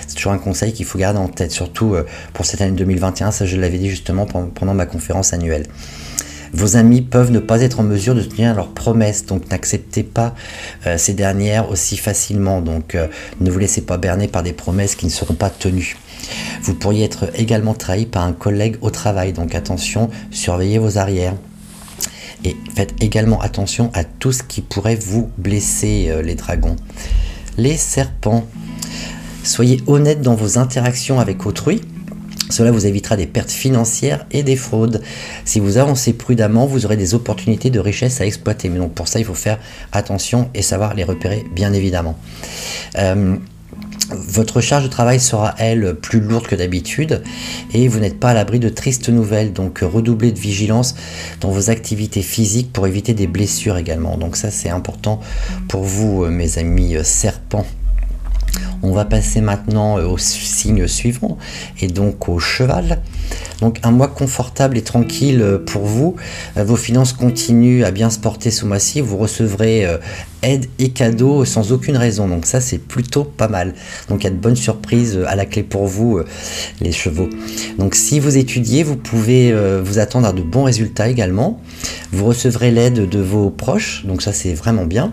c'est 0.06 0.16
toujours 0.16 0.32
un 0.32 0.38
conseil 0.38 0.72
qu'il 0.72 0.86
faut 0.86 0.98
garder 0.98 1.18
en 1.18 1.28
tête, 1.28 1.52
surtout 1.52 1.94
pour 2.32 2.44
cette 2.44 2.60
année 2.60 2.72
2021. 2.72 3.30
Ça, 3.30 3.46
je 3.46 3.56
l'avais 3.56 3.78
dit 3.78 3.88
justement 3.88 4.26
pendant 4.26 4.74
ma 4.74 4.86
conférence 4.86 5.32
annuelle. 5.32 5.66
Vos 6.52 6.76
amis 6.76 7.02
peuvent 7.02 7.30
ne 7.30 7.40
pas 7.40 7.60
être 7.60 7.80
en 7.80 7.82
mesure 7.82 8.14
de 8.14 8.22
tenir 8.22 8.54
leurs 8.54 8.68
promesses, 8.72 9.26
donc 9.26 9.50
n'acceptez 9.50 10.02
pas 10.02 10.34
ces 10.96 11.12
dernières 11.12 11.70
aussi 11.70 11.98
facilement. 11.98 12.62
Donc 12.62 12.96
ne 13.40 13.50
vous 13.50 13.58
laissez 13.58 13.82
pas 13.82 13.98
berner 13.98 14.28
par 14.28 14.42
des 14.42 14.54
promesses 14.54 14.94
qui 14.94 15.04
ne 15.06 15.10
seront 15.10 15.34
pas 15.34 15.50
tenues. 15.50 15.96
Vous 16.62 16.74
pourriez 16.74 17.04
être 17.04 17.30
également 17.34 17.74
trahi 17.74 18.06
par 18.06 18.24
un 18.24 18.32
collègue 18.32 18.76
au 18.80 18.90
travail, 18.90 19.32
donc 19.32 19.54
attention, 19.54 20.10
surveillez 20.30 20.78
vos 20.78 20.98
arrières. 20.98 21.34
Et 22.44 22.56
faites 22.74 22.94
également 23.00 23.40
attention 23.40 23.90
à 23.94 24.04
tout 24.04 24.32
ce 24.32 24.42
qui 24.42 24.60
pourrait 24.60 24.96
vous 24.96 25.30
blesser, 25.38 26.06
euh, 26.08 26.22
les 26.22 26.34
dragons. 26.34 26.76
Les 27.56 27.76
serpents. 27.76 28.46
Soyez 29.42 29.80
honnête 29.86 30.22
dans 30.22 30.34
vos 30.34 30.58
interactions 30.58 31.18
avec 31.18 31.46
autrui. 31.46 31.80
Cela 32.50 32.70
vous 32.70 32.86
évitera 32.86 33.16
des 33.16 33.26
pertes 33.26 33.50
financières 33.50 34.26
et 34.30 34.42
des 34.42 34.56
fraudes. 34.56 35.02
Si 35.44 35.60
vous 35.60 35.76
avancez 35.76 36.12
prudemment, 36.12 36.66
vous 36.66 36.86
aurez 36.86 36.96
des 36.96 37.14
opportunités 37.14 37.70
de 37.70 37.78
richesse 37.78 38.20
à 38.20 38.26
exploiter. 38.26 38.68
Mais 38.68 38.78
donc 38.78 38.94
pour 38.94 39.08
ça, 39.08 39.18
il 39.18 39.24
faut 39.24 39.34
faire 39.34 39.58
attention 39.92 40.48
et 40.54 40.62
savoir 40.62 40.94
les 40.94 41.04
repérer, 41.04 41.44
bien 41.54 41.72
évidemment. 41.72 42.18
Euh, 42.96 43.36
votre 44.10 44.60
charge 44.60 44.84
de 44.84 44.88
travail 44.88 45.20
sera, 45.20 45.54
elle, 45.58 45.94
plus 45.94 46.20
lourde 46.20 46.46
que 46.46 46.54
d'habitude 46.54 47.22
et 47.72 47.88
vous 47.88 47.98
n'êtes 48.00 48.18
pas 48.18 48.30
à 48.30 48.34
l'abri 48.34 48.58
de 48.58 48.68
tristes 48.68 49.08
nouvelles. 49.08 49.52
Donc, 49.52 49.80
redoublez 49.80 50.32
de 50.32 50.38
vigilance 50.38 50.94
dans 51.40 51.50
vos 51.50 51.70
activités 51.70 52.22
physiques 52.22 52.72
pour 52.72 52.86
éviter 52.86 53.14
des 53.14 53.26
blessures 53.26 53.76
également. 53.76 54.16
Donc, 54.16 54.36
ça, 54.36 54.50
c'est 54.50 54.70
important 54.70 55.20
pour 55.68 55.84
vous, 55.84 56.24
euh, 56.24 56.30
mes 56.30 56.58
amis 56.58 56.96
euh, 56.96 57.02
serpents. 57.02 57.66
On 58.82 58.92
va 58.92 59.04
passer 59.04 59.40
maintenant 59.40 59.98
euh, 59.98 60.06
au 60.06 60.18
signe 60.18 60.86
suivant 60.86 61.36
et 61.80 61.88
donc 61.88 62.28
au 62.28 62.38
cheval. 62.38 63.00
Donc 63.60 63.80
un 63.82 63.90
mois 63.90 64.06
confortable 64.06 64.78
et 64.78 64.82
tranquille 64.82 65.42
euh, 65.42 65.58
pour 65.58 65.84
vous. 65.84 66.14
Euh, 66.56 66.64
vos 66.64 66.76
finances 66.76 67.12
continuent 67.12 67.84
à 67.84 67.90
bien 67.90 68.08
se 68.08 68.18
porter 68.18 68.50
ce 68.50 68.64
mois-ci. 68.64 69.00
Vous 69.00 69.16
recevrez 69.16 69.86
aide 70.42 70.66
et 70.78 70.90
cadeaux 70.90 71.44
sans 71.44 71.72
aucune 71.72 71.96
raison. 71.96 72.28
Donc 72.28 72.46
ça 72.46 72.60
c'est 72.60 72.78
plutôt 72.78 73.24
pas 73.24 73.48
mal. 73.48 73.74
Donc 74.08 74.22
il 74.22 74.24
y 74.24 74.26
a 74.28 74.30
de 74.30 74.36
bonnes 74.36 74.56
surprises 74.56 75.18
à 75.26 75.34
la 75.34 75.44
clé 75.44 75.64
pour 75.64 75.86
vous 75.86 76.20
les 76.80 76.92
chevaux. 76.92 77.28
Donc 77.78 77.94
si 77.94 78.20
vous 78.20 78.36
étudiez, 78.36 78.82
vous 78.84 78.96
pouvez 78.96 79.54
vous 79.82 79.98
attendre 79.98 80.28
à 80.28 80.32
de 80.32 80.42
bons 80.42 80.64
résultats 80.64 81.08
également. 81.08 81.60
Vous 82.12 82.24
recevrez 82.24 82.70
l'aide 82.70 83.08
de 83.08 83.18
vos 83.18 83.50
proches. 83.50 84.04
Donc 84.06 84.22
ça 84.22 84.32
c'est 84.32 84.54
vraiment 84.54 84.84
bien 84.84 85.12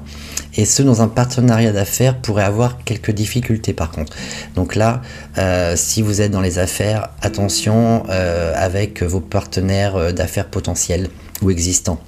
et 0.58 0.66
ceux 0.66 0.84
dans 0.84 1.02
un 1.02 1.08
partenariat 1.08 1.72
d'affaires 1.72 2.18
pourraient 2.20 2.44
avoir 2.44 2.84
quelques 2.84 3.12
difficultés 3.12 3.74
par 3.74 3.92
contre. 3.92 4.16
Donc 4.56 4.76
là, 4.76 5.02
euh, 5.38 5.76
si 5.76 6.02
vous 6.02 6.22
êtes 6.22 6.32
dans 6.32 6.42
les 6.42 6.60
affaires, 6.60 7.10
attention 7.22 8.04
euh, 8.10 8.54
avec 8.56 9.04
vos 9.04 9.20
partenaires 9.20 9.96
euh, 9.96 10.12
d'affaires 10.12 10.48
potentiels 10.48 11.10
ou 11.42 11.50
existants. 11.52 12.00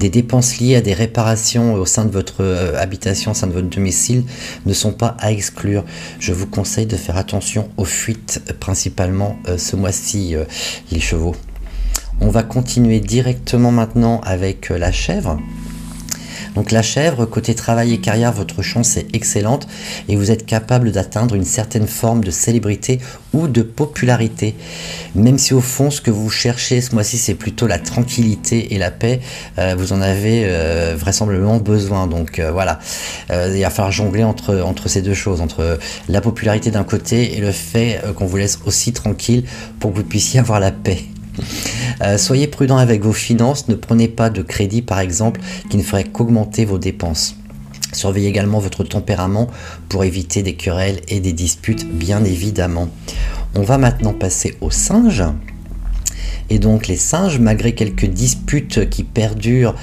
Des 0.00 0.10
dépenses 0.10 0.58
liées 0.58 0.76
à 0.76 0.80
des 0.80 0.94
réparations 0.94 1.74
au 1.74 1.86
sein 1.86 2.04
de 2.04 2.10
votre 2.10 2.42
habitation, 2.76 3.30
au 3.30 3.34
sein 3.34 3.46
de 3.46 3.52
votre 3.52 3.68
domicile, 3.68 4.24
ne 4.66 4.72
sont 4.72 4.92
pas 4.92 5.16
à 5.20 5.30
exclure. 5.30 5.84
Je 6.18 6.32
vous 6.32 6.46
conseille 6.46 6.86
de 6.86 6.96
faire 6.96 7.16
attention 7.16 7.68
aux 7.76 7.84
fuites, 7.84 8.42
principalement 8.58 9.36
ce 9.56 9.76
mois-ci, 9.76 10.34
les 10.90 10.98
chevaux. 10.98 11.36
On 12.20 12.30
va 12.30 12.42
continuer 12.42 12.98
directement 12.98 13.70
maintenant 13.70 14.20
avec 14.24 14.70
la 14.70 14.90
chèvre. 14.90 15.38
Donc 16.54 16.70
la 16.70 16.82
chèvre, 16.82 17.26
côté 17.26 17.54
travail 17.54 17.92
et 17.94 17.98
carrière, 17.98 18.32
votre 18.32 18.62
chance 18.62 18.96
est 18.96 19.14
excellente 19.14 19.66
et 20.08 20.16
vous 20.16 20.30
êtes 20.30 20.46
capable 20.46 20.92
d'atteindre 20.92 21.34
une 21.34 21.44
certaine 21.44 21.86
forme 21.86 22.24
de 22.24 22.30
célébrité 22.30 23.00
ou 23.32 23.48
de 23.48 23.62
popularité. 23.62 24.54
Même 25.14 25.38
si 25.38 25.54
au 25.54 25.60
fond, 25.60 25.90
ce 25.90 26.00
que 26.00 26.10
vous 26.10 26.30
cherchez 26.30 26.80
ce 26.80 26.94
mois-ci, 26.94 27.18
c'est 27.18 27.34
plutôt 27.34 27.66
la 27.66 27.78
tranquillité 27.78 28.74
et 28.74 28.78
la 28.78 28.90
paix, 28.90 29.20
euh, 29.58 29.74
vous 29.76 29.92
en 29.92 30.00
avez 30.00 30.44
euh, 30.44 30.94
vraisemblablement 30.96 31.58
besoin. 31.58 32.06
Donc 32.06 32.38
euh, 32.38 32.50
voilà, 32.50 32.78
il 33.30 33.60
va 33.60 33.70
falloir 33.70 33.92
jongler 33.92 34.24
entre, 34.24 34.60
entre 34.60 34.88
ces 34.88 35.02
deux 35.02 35.14
choses, 35.14 35.40
entre 35.40 35.78
la 36.08 36.20
popularité 36.20 36.70
d'un 36.70 36.84
côté 36.84 37.36
et 37.36 37.40
le 37.40 37.52
fait 37.52 38.00
qu'on 38.16 38.26
vous 38.26 38.36
laisse 38.36 38.58
aussi 38.66 38.92
tranquille 38.92 39.44
pour 39.78 39.92
que 39.92 39.98
vous 39.98 40.04
puissiez 40.04 40.40
avoir 40.40 40.60
la 40.60 40.70
paix. 40.70 41.04
Euh, 42.02 42.18
soyez 42.18 42.46
prudent 42.46 42.76
avec 42.76 43.02
vos 43.02 43.12
finances, 43.12 43.68
ne 43.68 43.74
prenez 43.74 44.08
pas 44.08 44.30
de 44.30 44.42
crédit 44.42 44.82
par 44.82 45.00
exemple 45.00 45.40
qui 45.70 45.76
ne 45.76 45.82
ferait 45.82 46.04
qu'augmenter 46.04 46.64
vos 46.64 46.78
dépenses. 46.78 47.36
Surveillez 47.92 48.28
également 48.28 48.58
votre 48.58 48.84
tempérament 48.84 49.48
pour 49.88 50.04
éviter 50.04 50.42
des 50.42 50.54
querelles 50.54 51.00
et 51.08 51.20
des 51.20 51.32
disputes 51.32 51.86
bien 51.86 52.24
évidemment. 52.24 52.88
On 53.54 53.62
va 53.62 53.76
maintenant 53.76 54.14
passer 54.14 54.56
aux 54.60 54.70
singes. 54.70 55.24
Et 56.50 56.58
donc 56.58 56.86
les 56.86 56.96
singes, 56.96 57.38
malgré 57.38 57.74
quelques 57.74 58.06
disputes 58.06 58.88
qui 58.90 59.04
perdurent 59.04 59.74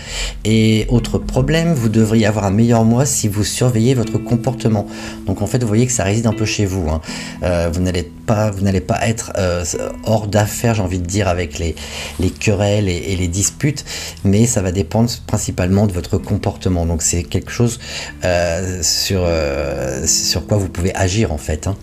et 0.45 0.85
autres 0.89 1.17
problèmes, 1.17 1.73
vous 1.73 1.89
devriez 1.89 2.25
avoir 2.25 2.45
un 2.45 2.51
meilleur 2.51 2.83
mois 2.85 3.05
si 3.05 3.27
vous 3.27 3.43
surveillez 3.43 3.93
votre 3.93 4.17
comportement. 4.17 4.87
Donc 5.25 5.41
en 5.41 5.47
fait, 5.47 5.59
vous 5.61 5.67
voyez 5.67 5.87
que 5.87 5.91
ça 5.91 6.03
réside 6.03 6.27
un 6.27 6.33
peu 6.33 6.45
chez 6.45 6.65
vous. 6.65 6.89
Hein. 6.89 7.01
Euh, 7.43 7.69
vous 7.71 7.81
n'allez 7.81 8.03
pas, 8.03 8.51
vous 8.51 8.61
n'allez 8.61 8.81
pas 8.81 9.07
être 9.07 9.31
euh, 9.37 9.63
hors 10.03 10.27
d'affaires, 10.27 10.75
j'ai 10.75 10.81
envie 10.81 10.99
de 10.99 11.05
dire, 11.05 11.27
avec 11.27 11.59
les, 11.59 11.75
les 12.19 12.29
querelles 12.29 12.89
et, 12.89 13.15
les 13.15 13.27
disputes, 13.27 13.85
mais 14.23 14.45
ça 14.45 14.61
va 14.61 14.71
dépendre 14.71 15.09
principalement 15.27 15.87
de 15.87 15.91
votre 15.91 16.17
comportement. 16.17 16.85
Donc 16.85 17.01
c'est 17.01 17.23
quelque 17.23 17.51
chose 17.51 17.79
euh, 18.23 18.81
sur, 18.83 20.47
quoi 20.47 20.57
vous 20.57 20.69
pouvez 20.69 20.95
agir 20.95 21.31
en 21.31 21.37
fait. 21.37 21.67
Hein. 21.67 21.75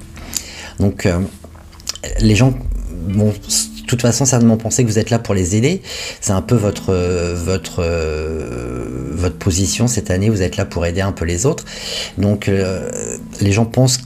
Donc 0.81 1.09
les 2.21 2.37
gens 2.37 2.55
vont 3.09 3.33
toute 3.87 4.03
façon 4.03 4.25
certainement 4.25 4.57
penser 4.57 4.85
que 4.85 4.89
vous 4.89 4.99
êtes 4.99 5.11
là 5.11 5.19
pour 5.19 5.35
les 5.35 5.57
aider. 5.57 5.83
C'est 6.21 6.33
un 6.33 6.43
peu 6.43 6.55
votre, 6.55 6.93
votre, 7.35 7.83
votre 9.13 9.37
position 9.37 9.87
cette 9.87 10.11
année, 10.11 10.31
vous 10.31 10.43
êtes 10.43 10.57
là 10.57 10.65
pour 10.65 10.87
aider 10.87 11.01
un 11.01 11.13
peu 11.13 11.25
les 11.25 11.47
autres. 11.47 11.65
Donc 12.19 12.49
euh, 12.49 12.91
les 13.41 13.53
gens 13.53 13.65
pensent 13.65 14.01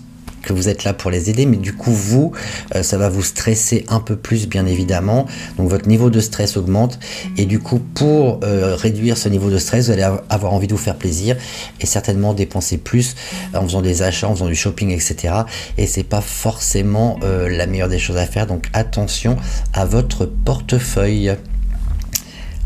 que 0.51 0.57
vous 0.57 0.69
êtes 0.69 0.85
là 0.85 0.93
pour 0.93 1.11
les 1.11 1.31
aider, 1.31 1.47
mais 1.47 1.57
du 1.57 1.75
coup, 1.75 1.93
vous, 1.93 2.33
euh, 2.75 2.83
ça 2.83 2.99
va 2.99 3.09
vous 3.09 3.23
stresser 3.23 3.85
un 3.89 4.01
peu 4.01 4.17
plus, 4.17 4.49
bien 4.49 4.67
évidemment. 4.67 5.27
Donc, 5.57 5.69
votre 5.69 5.89
niveau 5.89 6.11
de 6.11 6.21
stress 6.21 6.57
augmente. 6.57 6.99
Et 7.37 7.47
du 7.47 7.59
coup, 7.59 7.79
pour 7.79 8.41
euh, 8.45 8.77
réduire 8.77 9.17
ce 9.17 9.29
niveau 9.29 9.51
de 9.51 9.59
stress, 9.59 9.87
vous 9.87 9.93
allez 9.93 10.03
avoir 10.29 10.53
envie 10.53 10.67
de 10.67 10.73
vous 10.73 10.79
faire 10.79 10.97
plaisir 10.97 11.37
et 11.81 11.87
certainement 11.87 12.35
dépenser 12.35 12.79
plus 12.79 13.15
en 13.55 13.63
faisant 13.63 13.83
des 13.83 14.03
achats, 14.03 14.29
en 14.29 14.35
faisant 14.35 14.49
du 14.49 14.57
shopping, 14.57 14.91
etc. 14.91 15.35
Et 15.79 15.87
c'est 15.87 16.03
pas 16.03 16.21
forcément 16.21 17.19
euh, 17.23 17.49
la 17.49 17.67
meilleure 17.67 17.89
des 17.89 17.99
choses 17.99 18.17
à 18.17 18.27
faire. 18.27 18.47
Donc, 18.47 18.67
attention 18.73 19.37
à 19.73 19.85
votre 19.85 20.27
portefeuille. 20.27 21.35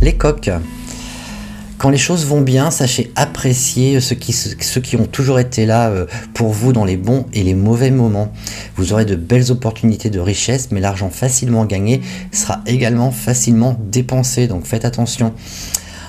Les 0.00 0.14
coques. 0.14 0.50
Quand 1.84 1.90
les 1.90 1.98
choses 1.98 2.24
vont 2.24 2.40
bien, 2.40 2.70
sachez 2.70 3.12
apprécier 3.14 4.00
ceux 4.00 4.14
qui, 4.14 4.32
ceux 4.32 4.80
qui 4.80 4.96
ont 4.96 5.04
toujours 5.04 5.38
été 5.38 5.66
là 5.66 5.90
euh, 5.90 6.06
pour 6.32 6.48
vous 6.48 6.72
dans 6.72 6.86
les 6.86 6.96
bons 6.96 7.26
et 7.34 7.42
les 7.42 7.52
mauvais 7.52 7.90
moments. 7.90 8.32
Vous 8.76 8.94
aurez 8.94 9.04
de 9.04 9.16
belles 9.16 9.52
opportunités 9.52 10.08
de 10.08 10.18
richesse, 10.18 10.68
mais 10.70 10.80
l'argent 10.80 11.10
facilement 11.10 11.66
gagné 11.66 12.00
sera 12.32 12.62
également 12.64 13.10
facilement 13.10 13.76
dépensé, 13.78 14.46
donc 14.46 14.64
faites 14.64 14.86
attention. 14.86 15.34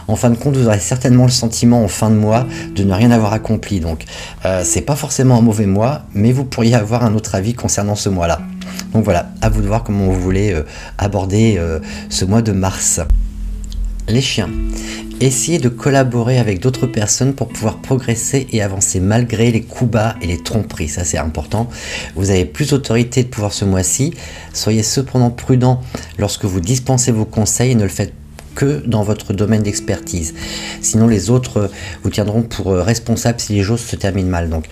En 0.08 0.16
fin 0.16 0.30
de 0.30 0.38
compte, 0.38 0.56
vous 0.56 0.66
aurez 0.66 0.80
certainement 0.80 1.26
le 1.26 1.32
sentiment 1.32 1.84
en 1.84 1.90
fin 1.90 2.10
de 2.10 2.16
mois 2.16 2.48
de 2.74 2.86
ne 2.86 2.94
rien 2.94 3.12
avoir 3.12 3.34
accompli. 3.34 3.82
Donc, 3.82 4.06
euh, 4.46 4.62
c'est 4.64 4.80
pas 4.80 4.96
forcément 4.96 5.38
un 5.38 5.42
mauvais 5.42 5.66
mois, 5.66 6.04
mais 6.14 6.32
vous 6.32 6.46
pourriez 6.46 6.76
avoir 6.76 7.04
un 7.04 7.16
autre 7.16 7.36
avis 7.36 7.54
concernant 7.54 7.96
ce 7.96 8.08
mois-là. 8.08 8.40
Donc 8.94 9.04
voilà, 9.04 9.34
à 9.42 9.50
vous 9.50 9.62
de 9.62 9.68
voir 9.68 9.84
comment 9.84 10.06
vous 10.06 10.22
voulez 10.22 10.54
euh, 10.54 10.64
aborder 10.98 11.60
ce 12.08 12.24
mois 12.24 12.42
de 12.42 12.54
mars. 12.54 13.02
Les 14.08 14.22
chiens. 14.22 14.50
Essayez 15.22 15.60
de 15.60 15.70
collaborer 15.70 16.40
avec 16.40 16.60
d'autres 16.60 16.88
personnes 16.88 17.34
pour 17.34 17.48
pouvoir 17.48 17.78
progresser 17.78 18.48
et 18.52 18.62
avancer 18.62 19.00
malgré 19.00 19.50
les 19.50 19.62
coups 19.62 19.92
bas 19.92 20.16
et 20.22 20.28
les 20.28 20.44
tromperies, 20.44 20.90
ça 20.90 21.06
c'est 21.06 21.18
important. 21.18 21.70
Vous 22.16 22.32
avez 22.32 22.44
plus 22.44 22.72
d'autorité 22.72 23.24
de 23.24 23.30
pouvoir 23.30 23.54
ce 23.54 23.64
mois-ci. 23.64 24.14
Soyez 24.54 24.84
cependant 24.84 25.30
prudent 25.30 25.82
lorsque 26.18 26.44
vous 26.44 26.60
dispensez 26.60 27.14
vos 27.14 27.24
conseils 27.24 27.72
et 27.72 27.76
ne 27.76 27.84
le 27.84 27.90
faites 27.90 28.14
que 28.56 28.84
dans 28.86 29.04
votre 29.04 29.32
domaine 29.32 29.64
d'expertise. 29.64 30.34
Sinon 30.82 31.08
les 31.08 31.30
autres 31.30 31.72
vous 32.04 32.10
tiendront 32.10 32.42
pour 32.42 32.74
responsable 32.74 33.40
si 33.40 33.54
les 33.54 33.64
choses 33.64 33.82
se 33.82 33.96
terminent 33.96 34.30
mal. 34.30 34.50
Donc 34.50 34.66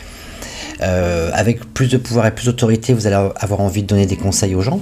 euh, 0.81 1.29
avec 1.33 1.73
plus 1.73 1.87
de 1.87 1.97
pouvoir 1.97 2.25
et 2.25 2.31
plus 2.31 2.45
d'autorité, 2.45 2.93
vous 2.93 3.07
allez 3.07 3.29
avoir 3.37 3.61
envie 3.61 3.83
de 3.83 3.87
donner 3.87 4.05
des 4.05 4.17
conseils 4.17 4.55
aux 4.55 4.61
gens, 4.61 4.81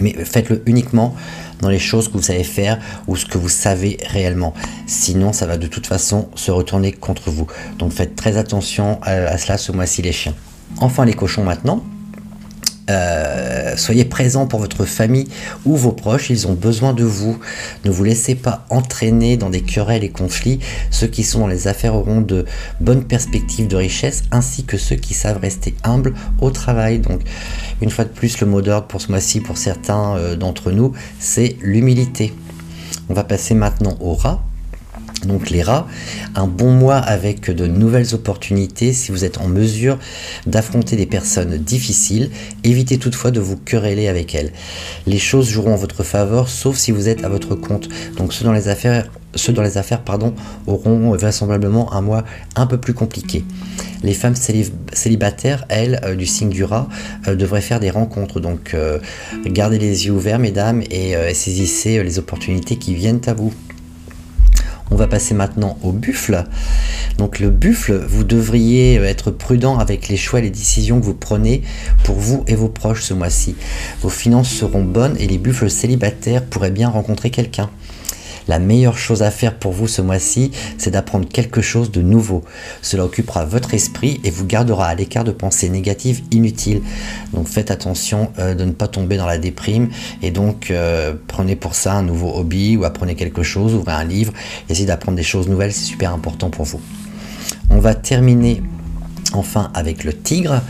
mais 0.00 0.12
faites-le 0.24 0.62
uniquement 0.66 1.14
dans 1.60 1.68
les 1.68 1.78
choses 1.78 2.08
que 2.08 2.14
vous 2.14 2.22
savez 2.22 2.44
faire 2.44 2.78
ou 3.06 3.16
ce 3.16 3.26
que 3.26 3.38
vous 3.38 3.48
savez 3.48 3.98
réellement. 4.06 4.54
Sinon, 4.86 5.32
ça 5.32 5.46
va 5.46 5.56
de 5.56 5.66
toute 5.66 5.86
façon 5.86 6.28
se 6.34 6.50
retourner 6.50 6.92
contre 6.92 7.30
vous. 7.30 7.46
Donc 7.78 7.92
faites 7.92 8.16
très 8.16 8.36
attention 8.36 8.98
à, 9.02 9.36
cela 9.38 9.58
ce 9.58 9.72
mois-ci 9.72 10.02
les 10.02 10.12
chiens. 10.12 10.34
Enfin 10.78 11.04
les 11.04 11.14
cochons 11.14 11.44
maintenant. 11.44 11.82
Euh, 12.90 13.76
soyez 13.76 14.04
présents 14.04 14.46
pour 14.46 14.60
votre 14.60 14.84
famille 14.84 15.26
ou 15.64 15.76
vos 15.76 15.92
proches, 15.92 16.30
ils 16.30 16.46
ont 16.46 16.52
besoin 16.52 16.92
de 16.92 17.04
vous. 17.04 17.38
Ne 17.84 17.90
vous 17.90 18.04
laissez 18.04 18.34
pas 18.34 18.66
entraîner 18.70 19.36
dans 19.36 19.50
des 19.50 19.62
querelles 19.62 20.04
et 20.04 20.10
conflits. 20.10 20.60
Ceux 20.90 21.06
qui 21.06 21.22
sont 21.22 21.40
dans 21.40 21.46
les 21.46 21.66
affaires 21.68 21.94
auront 21.94 22.20
de 22.20 22.44
bonnes 22.80 23.04
perspectives 23.04 23.68
de 23.68 23.76
richesse, 23.76 24.24
ainsi 24.30 24.64
que 24.64 24.76
ceux 24.76 24.96
qui 24.96 25.14
savent 25.14 25.40
rester 25.40 25.74
humbles 25.82 26.14
au 26.40 26.50
travail. 26.50 26.98
Donc, 26.98 27.20
une 27.80 27.90
fois 27.90 28.04
de 28.04 28.10
plus, 28.10 28.40
le 28.40 28.46
mot 28.46 28.60
d'ordre 28.60 28.86
pour 28.86 29.00
ce 29.00 29.10
mois-ci, 29.10 29.40
pour 29.40 29.56
certains 29.56 30.16
euh, 30.16 30.36
d'entre 30.36 30.70
nous, 30.70 30.92
c'est 31.18 31.56
l'humilité. 31.62 32.34
On 33.08 33.14
va 33.14 33.24
passer 33.24 33.54
maintenant 33.54 33.96
au 34.00 34.14
rat. 34.14 34.42
Donc 35.26 35.50
les 35.50 35.62
rats, 35.62 35.86
un 36.34 36.46
bon 36.46 36.70
mois 36.70 36.96
avec 36.96 37.50
de 37.50 37.66
nouvelles 37.66 38.14
opportunités 38.14 38.92
si 38.92 39.12
vous 39.12 39.24
êtes 39.24 39.38
en 39.38 39.48
mesure 39.48 39.98
d'affronter 40.46 40.96
des 40.96 41.06
personnes 41.06 41.58
difficiles, 41.58 42.30
évitez 42.62 42.98
toutefois 42.98 43.30
de 43.30 43.40
vous 43.40 43.56
quereller 43.56 44.08
avec 44.08 44.34
elles. 44.34 44.52
Les 45.06 45.18
choses 45.18 45.48
joueront 45.48 45.74
en 45.74 45.76
votre 45.76 46.02
faveur 46.02 46.48
sauf 46.48 46.76
si 46.76 46.92
vous 46.92 47.08
êtes 47.08 47.24
à 47.24 47.28
votre 47.28 47.54
compte. 47.54 47.88
Donc 48.16 48.32
ceux 48.32 48.44
dans 48.44 48.52
les 48.52 48.68
affaires, 48.68 50.02
pardon, 50.04 50.34
auront 50.66 51.14
vraisemblablement 51.16 51.92
un 51.92 52.00
mois 52.00 52.24
un 52.56 52.66
peu 52.66 52.78
plus 52.78 52.94
compliqué. 52.94 53.44
Les 54.02 54.12
femmes 54.12 54.34
célibataires, 54.92 55.64
elles, 55.70 56.00
euh, 56.04 56.14
du 56.14 56.26
signe 56.26 56.50
du 56.50 56.62
rat, 56.62 56.88
euh, 57.26 57.34
devraient 57.34 57.62
faire 57.62 57.80
des 57.80 57.90
rencontres. 57.90 58.38
Donc 58.38 58.74
euh, 58.74 58.98
gardez 59.46 59.78
les 59.78 60.06
yeux 60.06 60.12
ouverts 60.12 60.38
mesdames 60.38 60.82
et 60.90 61.14
saisissez 61.32 62.02
les 62.02 62.18
opportunités 62.18 62.76
qui 62.76 62.94
viennent 62.94 63.22
à 63.26 63.34
vous. 63.34 63.52
On 64.94 64.96
va 64.96 65.08
passer 65.08 65.34
maintenant 65.34 65.76
au 65.82 65.90
buffle. 65.90 66.44
Donc 67.18 67.40
le 67.40 67.50
buffle, 67.50 67.96
vous 68.08 68.22
devriez 68.22 68.94
être 68.94 69.32
prudent 69.32 69.76
avec 69.76 70.06
les 70.06 70.16
choix 70.16 70.38
et 70.38 70.42
les 70.42 70.50
décisions 70.50 71.00
que 71.00 71.04
vous 71.04 71.14
prenez 71.14 71.62
pour 72.04 72.14
vous 72.14 72.44
et 72.46 72.54
vos 72.54 72.68
proches 72.68 73.02
ce 73.02 73.12
mois-ci. 73.12 73.56
Vos 74.02 74.08
finances 74.08 74.50
seront 74.50 74.84
bonnes 74.84 75.16
et 75.18 75.26
les 75.26 75.38
buffles 75.38 75.68
célibataires 75.68 76.44
pourraient 76.44 76.70
bien 76.70 76.90
rencontrer 76.90 77.30
quelqu'un. 77.30 77.70
La 78.48 78.58
meilleure 78.58 78.98
chose 78.98 79.22
à 79.22 79.30
faire 79.30 79.54
pour 79.54 79.72
vous 79.72 79.88
ce 79.88 80.02
mois-ci, 80.02 80.50
c'est 80.78 80.90
d'apprendre 80.90 81.28
quelque 81.28 81.62
chose 81.62 81.90
de 81.90 82.02
nouveau. 82.02 82.44
Cela 82.82 83.04
occupera 83.04 83.44
votre 83.44 83.74
esprit 83.74 84.20
et 84.24 84.30
vous 84.30 84.46
gardera 84.46 84.86
à 84.86 84.94
l'écart 84.94 85.24
de 85.24 85.32
pensées 85.32 85.68
négatives 85.68 86.22
inutiles. 86.30 86.82
Donc 87.32 87.48
faites 87.48 87.70
attention 87.70 88.32
euh, 88.38 88.54
de 88.54 88.64
ne 88.64 88.72
pas 88.72 88.88
tomber 88.88 89.16
dans 89.16 89.26
la 89.26 89.38
déprime 89.38 89.88
et 90.22 90.30
donc 90.30 90.70
euh, 90.70 91.14
prenez 91.26 91.56
pour 91.56 91.74
ça 91.74 91.94
un 91.94 92.02
nouveau 92.02 92.34
hobby 92.34 92.76
ou 92.76 92.84
apprenez 92.84 93.14
quelque 93.14 93.42
chose, 93.42 93.74
ouvrez 93.74 93.92
un 93.92 94.04
livre, 94.04 94.32
essayez 94.68 94.86
d'apprendre 94.86 95.16
des 95.16 95.22
choses 95.22 95.48
nouvelles, 95.48 95.72
c'est 95.72 95.84
super 95.84 96.12
important 96.12 96.50
pour 96.50 96.64
vous. 96.64 96.80
On 97.70 97.78
va 97.78 97.94
terminer 97.94 98.62
enfin 99.32 99.70
avec 99.74 100.04
le 100.04 100.12
tigre. 100.12 100.60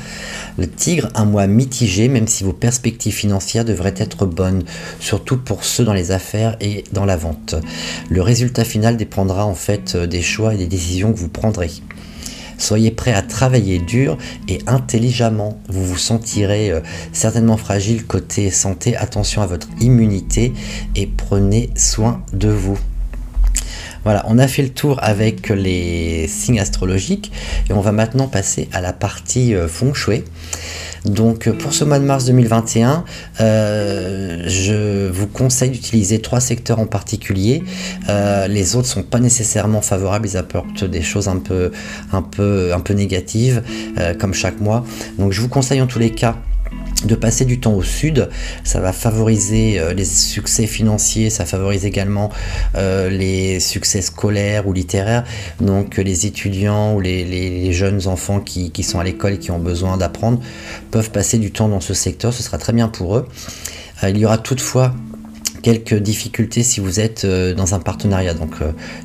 Le 0.56 0.68
tigre, 0.68 1.08
un 1.14 1.24
mois 1.24 1.46
mitigé, 1.46 2.08
même 2.08 2.28
si 2.28 2.44
vos 2.44 2.52
perspectives 2.52 3.14
financières 3.14 3.64
devraient 3.64 3.94
être 3.96 4.24
bonnes, 4.24 4.62
surtout 5.00 5.36
pour 5.36 5.64
ceux 5.64 5.84
dans 5.84 5.92
les 5.92 6.12
affaires 6.12 6.56
et 6.60 6.84
dans 6.92 7.04
la 7.04 7.16
vente. 7.16 7.56
Le 8.08 8.22
résultat 8.22 8.64
final 8.64 8.96
dépendra 8.96 9.46
en 9.46 9.54
fait 9.54 9.94
euh, 9.94 10.06
des 10.06 10.22
choix 10.22 10.54
et 10.54 10.58
des 10.58 10.66
décisions 10.66 11.12
que 11.12 11.18
vous 11.18 11.28
prendrez. 11.28 11.70
Soyez 12.56 12.92
prêt 12.92 13.12
à 13.12 13.22
travailler 13.22 13.80
dur 13.80 14.16
et 14.48 14.60
intelligemment. 14.68 15.58
Vous 15.68 15.84
vous 15.84 15.98
sentirez 15.98 16.70
euh, 16.70 16.80
certainement 17.12 17.56
fragile 17.56 18.04
côté 18.04 18.50
santé. 18.50 18.96
Attention 18.96 19.42
à 19.42 19.46
votre 19.46 19.68
immunité 19.80 20.52
et 20.94 21.06
prenez 21.06 21.70
soin 21.74 22.22
de 22.32 22.48
vous. 22.48 22.78
Voilà, 24.04 24.22
on 24.28 24.38
a 24.38 24.46
fait 24.46 24.62
le 24.62 24.68
tour 24.68 24.98
avec 25.02 25.48
les 25.48 26.28
signes 26.28 26.60
astrologiques 26.60 27.32
et 27.70 27.72
on 27.72 27.80
va 27.80 27.92
maintenant 27.92 28.28
passer 28.28 28.68
à 28.72 28.80
la 28.80 28.92
partie 28.92 29.54
euh, 29.54 29.66
feng 29.66 29.94
shui. 29.94 30.24
Donc 31.06 31.50
pour 31.50 31.74
ce 31.74 31.84
mois 31.84 31.98
de 31.98 32.04
mars 32.04 32.24
2021, 32.26 33.04
euh, 33.40 34.42
je 34.46 35.08
vous 35.08 35.26
conseille 35.26 35.70
d'utiliser 35.70 36.20
trois 36.20 36.40
secteurs 36.40 36.78
en 36.80 36.86
particulier. 36.86 37.62
Euh, 38.08 38.46
les 38.46 38.76
autres 38.76 38.88
sont 38.88 39.02
pas 39.02 39.20
nécessairement 39.20 39.82
favorables, 39.82 40.28
ils 40.28 40.36
apportent 40.36 40.84
des 40.84 41.02
choses 41.02 41.28
un 41.28 41.38
peu 41.38 41.72
négatives, 42.94 43.62
comme 44.18 44.34
chaque 44.34 44.60
mois. 44.60 44.84
Donc 45.18 45.32
je 45.32 45.40
vous 45.40 45.48
conseille 45.48 45.80
en 45.82 45.86
tous 45.86 45.98
les 45.98 46.10
cas 46.10 46.36
de 47.04 47.14
passer 47.14 47.44
du 47.44 47.60
temps 47.60 47.74
au 47.74 47.82
sud, 47.82 48.28
ça 48.62 48.80
va 48.80 48.92
favoriser 48.92 49.78
euh, 49.78 49.92
les 49.92 50.04
succès 50.04 50.66
financiers, 50.66 51.30
ça 51.30 51.44
favorise 51.44 51.84
également 51.84 52.30
euh, 52.76 53.10
les 53.10 53.60
succès 53.60 54.00
scolaires 54.00 54.66
ou 54.66 54.72
littéraires. 54.72 55.24
Donc 55.60 55.98
les 55.98 56.26
étudiants 56.26 56.94
ou 56.94 57.00
les, 57.00 57.72
jeunes 57.72 58.06
enfants 58.06 58.40
qui, 58.40 58.82
sont 58.82 59.00
à 59.00 59.04
l'école 59.04 59.38
qui 59.38 59.50
ont 59.50 59.58
besoin 59.58 59.96
d'apprendre 59.96 60.40
peuvent 60.90 61.10
passer 61.10 61.38
du 61.38 61.50
temps 61.50 61.68
dans 61.68 61.80
ce 61.80 61.94
secteur, 61.94 62.32
ce 62.32 62.42
sera 62.42 62.58
très 62.58 62.72
bien 62.72 62.88
pour 62.88 63.16
eux. 63.16 63.28
Euh, 64.02 64.10
il 64.10 64.18
y 64.18 64.24
aura 64.24 64.38
toutefois 64.38 64.94
quelques 65.62 65.94
difficultés 65.94 66.62
si 66.62 66.80
vous 66.80 67.00
êtes 67.00 67.24
dans 67.24 67.74
un 67.74 67.80
partenariat. 67.80 68.34
Donc 68.34 68.56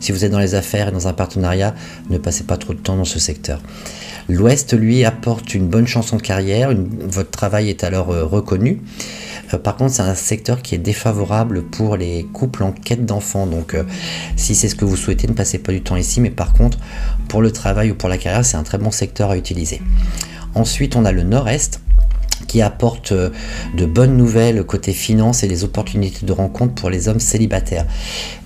si 0.01 0.11
vous 0.11 0.25
êtes 0.25 0.31
dans 0.31 0.39
les 0.39 0.55
affaires 0.55 0.89
et 0.89 0.91
dans 0.91 1.07
un 1.07 1.13
partenariat, 1.13 1.73
ne 2.09 2.17
passez 2.17 2.43
pas 2.43 2.57
trop 2.57 2.73
de 2.73 2.79
temps 2.79 2.97
dans 2.97 3.05
ce 3.05 3.17
secteur. 3.17 3.61
L'Ouest, 4.29 4.77
lui, 4.77 5.03
apporte 5.05 5.55
une 5.55 5.67
bonne 5.67 5.87
chance 5.87 6.13
en 6.13 6.19
carrière, 6.19 6.71
votre 7.01 7.31
travail 7.31 7.69
est 7.69 7.83
alors 7.83 8.11
euh, 8.11 8.25
reconnu. 8.25 8.79
Euh, 9.53 9.57
par 9.57 9.75
contre, 9.75 9.91
c'est 9.95 10.03
un 10.03 10.13
secteur 10.13 10.61
qui 10.61 10.75
est 10.75 10.79
défavorable 10.79 11.63
pour 11.63 11.97
les 11.97 12.27
couples 12.31 12.61
en 12.61 12.71
quête 12.71 13.07
d'enfants. 13.07 13.47
Donc, 13.47 13.73
euh, 13.73 13.85
si 14.35 14.53
c'est 14.53 14.69
ce 14.69 14.75
que 14.75 14.85
vous 14.85 14.95
souhaitez, 14.95 15.27
ne 15.27 15.33
passez 15.33 15.57
pas 15.57 15.71
du 15.71 15.81
temps 15.81 15.95
ici. 15.95 16.21
Mais 16.21 16.29
par 16.29 16.53
contre, 16.53 16.77
pour 17.27 17.41
le 17.41 17.51
travail 17.51 17.89
ou 17.89 17.95
pour 17.95 18.07
la 18.07 18.19
carrière, 18.19 18.45
c'est 18.45 18.57
un 18.57 18.61
très 18.61 18.77
bon 18.77 18.91
secteur 18.91 19.31
à 19.31 19.37
utiliser. 19.37 19.81
Ensuite, 20.53 20.95
on 20.95 21.05
a 21.05 21.11
le 21.11 21.23
Nord-Est 21.23 21.81
qui 22.49 22.61
apporte 22.63 23.13
euh, 23.13 23.29
de 23.77 23.85
bonnes 23.85 24.17
nouvelles 24.17 24.63
côté 24.63 24.91
finance 24.91 25.43
et 25.43 25.47
des 25.47 25.63
opportunités 25.63 26.25
de 26.25 26.33
rencontre 26.33 26.73
pour 26.73 26.89
les 26.89 27.07
hommes 27.07 27.19
célibataires. 27.19 27.85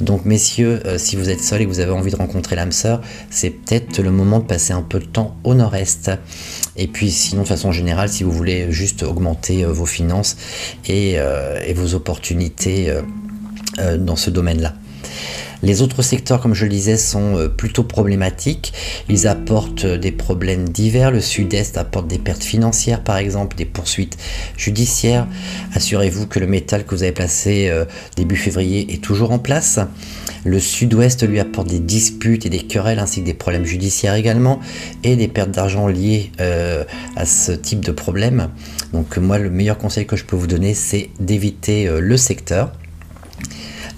Donc 0.02 0.26
messieurs, 0.26 0.82
euh, 0.86 0.98
si 1.00 1.16
vous 1.16 1.30
êtes 1.30 1.40
seul 1.40 1.62
et 1.62 1.66
que 1.66 1.70
vous 1.70 1.80
avez 1.80 1.94
envie 1.94 2.12
de 2.12 2.18
rencontrer 2.18 2.56
l'âme 2.56 2.74
sœur, 2.74 3.02
c'est 3.30 3.50
peut-être 3.50 4.02
le 4.02 4.12
moment 4.12 4.40
de 4.40 4.46
passer 4.46 4.74
un 4.74 4.82
peu 4.82 5.00
de 5.00 5.06
temps 5.06 5.38
au 5.46 5.56
nord-est. 5.56 6.12
Et 6.76 6.88
puis 6.88 7.10
sinon 7.10 7.44
de 7.44 7.48
façon 7.48 7.72
générale, 7.72 8.10
si 8.10 8.24
vous 8.24 8.32
voulez 8.32 8.72
juste 8.72 9.04
augmenter 9.04 9.64
euh, 9.64 9.72
vos 9.72 9.86
finances 9.86 10.36
et, 10.88 11.14
et 11.14 11.74
vos 11.74 11.94
opportunités 11.94 12.94
dans 14.00 14.16
ce 14.16 14.30
domaine-là. 14.30 14.74
Les 15.64 15.82
autres 15.82 16.02
secteurs, 16.02 16.42
comme 16.42 16.54
je 16.54 16.66
le 16.66 16.72
disais, 16.72 16.98
sont 16.98 17.38
euh, 17.38 17.48
plutôt 17.48 17.84
problématiques. 17.84 18.74
Ils 19.08 19.28
apportent 19.28 19.86
euh, 19.86 19.98
des 19.98 20.12
problèmes 20.12 20.68
divers. 20.68 21.10
Le 21.10 21.22
sud-est 21.22 21.78
apporte 21.78 22.06
des 22.08 22.18
pertes 22.18 22.44
financières, 22.44 23.02
par 23.02 23.16
exemple, 23.16 23.56
des 23.56 23.64
poursuites 23.64 24.18
judiciaires. 24.58 25.26
Assurez-vous 25.74 26.28
que 26.28 26.40
le 26.40 26.48
métal 26.48 26.86
que 26.86 26.94
vous 26.94 27.04
avez 27.04 27.14
placé 27.14 27.70
euh, 27.70 27.86
début 28.18 28.36
février 28.36 28.94
est 28.94 29.02
toujours 29.02 29.32
en 29.32 29.40
place. 29.40 29.80
Le 30.44 30.60
sud-ouest 30.60 31.26
lui 31.26 31.40
apporte 31.40 31.70
des 31.70 31.80
disputes 31.80 32.46
et 32.46 32.50
des 32.50 32.64
querelles 32.64 33.00
ainsi 33.00 33.22
que 33.22 33.26
des 33.26 33.34
problèmes 33.34 33.64
judiciaires 33.64 34.16
également 34.16 34.60
et 35.06 35.16
des 35.16 35.30
pertes 35.30 35.52
d'argent 35.52 35.88
liées 35.88 36.34
à 37.16 37.26
ce 37.26 37.54
type 37.54 37.80
de 37.80 37.94
problème. 37.94 38.50
Donc 38.92 39.16
moi 39.16 39.38
le 39.38 39.50
meilleur 39.50 39.78
conseil 39.78 40.06
que 40.06 40.18
je 40.18 40.26
peux 40.26 40.36
vous 40.36 40.48
donner 40.48 40.74
c'est 40.74 41.12
d'éviter 41.22 41.88
le 41.88 42.18
secteur. 42.18 42.74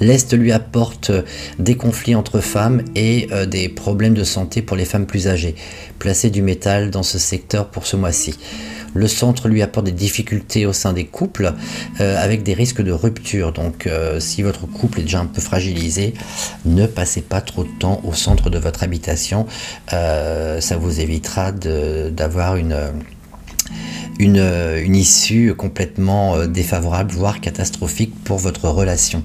L'Est 0.02 0.34
lui 0.34 0.52
apporte 0.52 1.10
euh, 1.10 1.22
des 1.60 1.76
conflits 1.76 2.16
entre 2.16 2.40
femmes 2.40 2.84
et 2.96 3.28
euh, 3.32 3.46
des 3.46 3.70
problèmes 3.70 4.14
de 4.14 4.24
santé 4.24 4.62
pour 4.62 4.76
les 4.78 4.86
femmes 4.86 5.06
plus 5.06 5.28
âgées. 5.28 5.56
Placez 6.00 6.30
du 6.30 6.42
métal 6.42 6.92
dans 6.92 7.04
ce 7.04 7.18
secteur 7.18 7.70
pour 7.70 7.88
ce 7.88 7.96
mois-ci. 7.96 8.38
Le 8.94 9.08
centre 9.08 9.50
lui 9.50 9.62
apporte 9.62 9.86
des 9.86 9.92
difficultés 9.92 10.66
au 10.66 10.74
sein 10.74 10.94
des 10.94 11.06
couples 11.06 11.54
euh, 12.00 12.24
avec 12.24 12.44
des 12.44 12.54
risques 12.54 12.82
de 12.82 12.92
rupture. 12.92 13.52
Donc 13.52 13.90
si 14.20 14.42
votre 14.42 14.68
couple 14.68 15.02
est 15.02 15.04
déjà 15.04 15.20
un 15.20 15.26
peu 15.26 15.42
fragilisé, 15.42 16.14
ne 16.64 16.86
passez 16.86 17.22
pas 17.22 17.42
trop 17.42 17.66
de 17.66 17.70
temps 17.78 18.00
au 18.06 18.14
centre 18.14 18.50
de 18.50 18.58
votre 18.58 18.84
habitation. 18.84 19.48
ça 19.90 20.78
vous 20.80 21.02
évitera 21.02 21.52
d'avoir 21.52 22.56
une, 22.56 22.76
issue 24.96 25.54
complètement 25.56 26.48
défavorable, 26.48 27.12
voire 27.12 27.42
catastrophique 27.42 28.14
pour 28.24 28.38
votre 28.38 28.70
relation. 28.70 29.24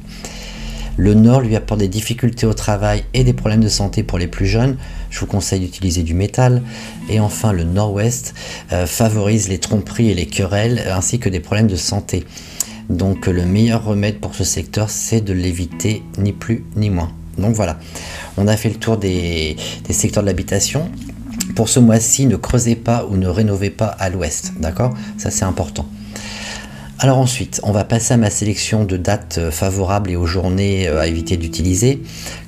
Le 0.96 1.14
nord 1.14 1.40
lui 1.40 1.56
apporte 1.56 1.80
des 1.80 1.88
difficultés 1.88 2.46
au 2.46 2.54
travail 2.54 3.04
et 3.14 3.24
des 3.24 3.32
problèmes 3.32 3.62
de 3.62 3.68
santé 3.68 4.02
pour 4.02 4.18
les 4.18 4.26
plus 4.26 4.46
jeunes. 4.46 4.76
Je 5.10 5.20
vous 5.20 5.26
conseille 5.26 5.60
d'utiliser 5.60 6.02
du 6.02 6.14
métal. 6.14 6.62
Et 7.08 7.20
enfin, 7.20 7.52
le 7.52 7.64
nord-ouest 7.64 8.34
euh, 8.72 8.86
favorise 8.86 9.48
les 9.48 9.58
tromperies 9.58 10.10
et 10.10 10.14
les 10.14 10.26
querelles 10.26 10.82
ainsi 10.90 11.18
que 11.18 11.28
des 11.28 11.40
problèmes 11.40 11.68
de 11.68 11.76
santé. 11.76 12.24
Donc 12.88 13.26
le 13.26 13.46
meilleur 13.46 13.84
remède 13.84 14.18
pour 14.18 14.34
ce 14.34 14.44
secteur, 14.44 14.90
c'est 14.90 15.20
de 15.20 15.32
l'éviter 15.32 16.02
ni 16.18 16.32
plus 16.32 16.64
ni 16.76 16.90
moins. 16.90 17.12
Donc 17.38 17.54
voilà, 17.54 17.78
on 18.36 18.48
a 18.48 18.56
fait 18.56 18.68
le 18.68 18.74
tour 18.74 18.96
des 18.96 19.56
secteurs 19.88 20.22
de 20.22 20.28
l'habitation. 20.28 20.90
Pour 21.54 21.68
ce 21.68 21.80
mois-ci, 21.80 22.26
ne 22.26 22.36
creusez 22.36 22.76
pas 22.76 23.06
ou 23.06 23.16
ne 23.16 23.28
rénovez 23.28 23.70
pas 23.70 23.86
à 23.86 24.10
l'ouest, 24.10 24.54
d'accord? 24.58 24.92
Ça 25.18 25.30
c'est 25.30 25.44
important. 25.44 25.86
Alors 27.02 27.16
ensuite, 27.16 27.62
on 27.64 27.72
va 27.72 27.84
passer 27.84 28.12
à 28.12 28.18
ma 28.18 28.28
sélection 28.28 28.84
de 28.84 28.98
dates 28.98 29.38
euh, 29.38 29.50
favorables 29.50 30.10
et 30.10 30.16
aux 30.16 30.26
journées 30.26 30.86
euh, 30.86 31.00
à 31.00 31.06
éviter 31.06 31.38
d'utiliser. 31.38 32.02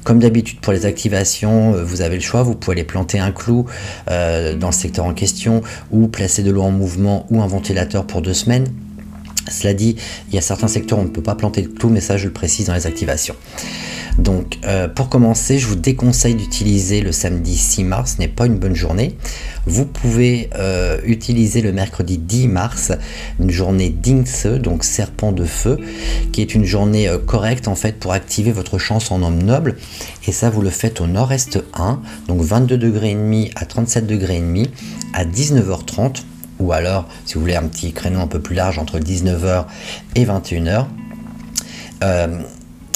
Comme 0.05 0.19
d'habitude 0.19 0.61
pour 0.61 0.75
les 0.75 0.85
activations, 0.85 1.75
euh, 1.75 1.83
vous 1.83 2.03
avez 2.03 2.17
le 2.17 2.21
choix, 2.21 2.43
vous 2.43 2.55
pouvez 2.55 2.77
aller 2.77 2.85
planter 2.85 3.19
un 3.19 3.33
clou 3.33 3.65
dans 4.09 4.67
le 4.67 4.73
secteur 4.73 5.07
en 5.07 5.15
question 5.15 5.63
ou 5.91 6.07
placer 6.07 6.43
de 6.43 6.51
l'eau 6.51 6.61
en 6.61 6.71
mouvement 6.71 7.27
ou 7.31 7.41
un 7.41 7.47
ventilateur 7.47 8.07
pour 8.07 8.21
deux 8.21 8.35
semaines. 8.35 8.67
Cela 9.51 9.75
dit, 9.75 9.97
il 10.29 10.35
y 10.35 10.39
a 10.39 10.43
certains 10.43 10.69
secteurs 10.69 10.99
où 10.99 11.03
on 11.03 11.05
ne 11.05 11.11
peut 11.11 11.23
pas 11.23 11.35
planter 11.35 11.65
clous, 11.65 11.91
mais 11.91 12.01
ça 12.01 12.17
je 12.17 12.27
le 12.27 12.33
précise 12.33 12.67
dans 12.67 12.75
les 12.75 12.87
activations. 12.87 13.35
Donc 14.19 14.59
euh, 14.65 14.89
pour 14.89 15.09
commencer, 15.09 15.59
je 15.59 15.67
vous 15.67 15.75
déconseille 15.75 16.35
d'utiliser 16.35 17.01
le 17.01 17.13
samedi 17.13 17.57
6 17.57 17.85
mars, 17.85 18.15
ce 18.17 18.21
n'est 18.21 18.29
pas 18.29 18.47
une 18.47 18.59
bonne 18.59 18.75
journée. 18.75 19.17
Vous 19.67 19.87
pouvez 19.87 20.51
euh, 20.57 20.99
utiliser 21.05 21.63
le 21.63 21.73
mercredi 21.73 22.19
10 22.19 22.49
mars, 22.49 22.93
une 23.41 23.51
journée 23.51 23.91
Dingse, 23.91 24.47
donc 24.47 24.85
serpent 24.85 25.33
de 25.33 25.45
feu, 25.45 25.79
qui 26.33 26.43
est 26.43 26.55
une 26.55 26.65
journée 26.65 27.09
euh, 27.09 27.19
correcte 27.19 27.69
en 27.69 27.75
fait 27.75 27.99
pour 27.99 28.13
activer 28.13 28.53
votre 28.53 28.79
chance 28.79 29.11
en 29.11 29.23
homme 29.23 29.43
noble. 29.43 29.77
Et 30.27 30.33
ça, 30.33 30.51
vous 30.51 30.63
le 30.63 30.71
faites 30.71 31.01
au 31.01 31.07
nord-est 31.07 31.59
1, 31.75 32.01
donc 32.29 32.43
22 32.43 32.77
degrés 32.77 33.13
et 33.13 33.15
demi 33.15 33.51
à 33.57 33.65
37 33.65 34.07
degrés 34.07 34.37
et 34.37 34.41
demi 34.41 34.69
à 35.15 35.25
19h30 35.25 36.23
ou 36.63 36.73
alors 36.73 37.09
si 37.27 37.35
vous 37.35 37.41
voulez 37.41 37.57
un 37.57 37.67
petit 37.67 37.93
créneau 37.93 38.21
un 38.21 38.27
peu 38.27 38.41
plus 38.41 38.55
large 38.55 38.79
entre 38.79 38.99
19h 38.99 39.67
et 40.15 40.25
21h. 40.25 40.87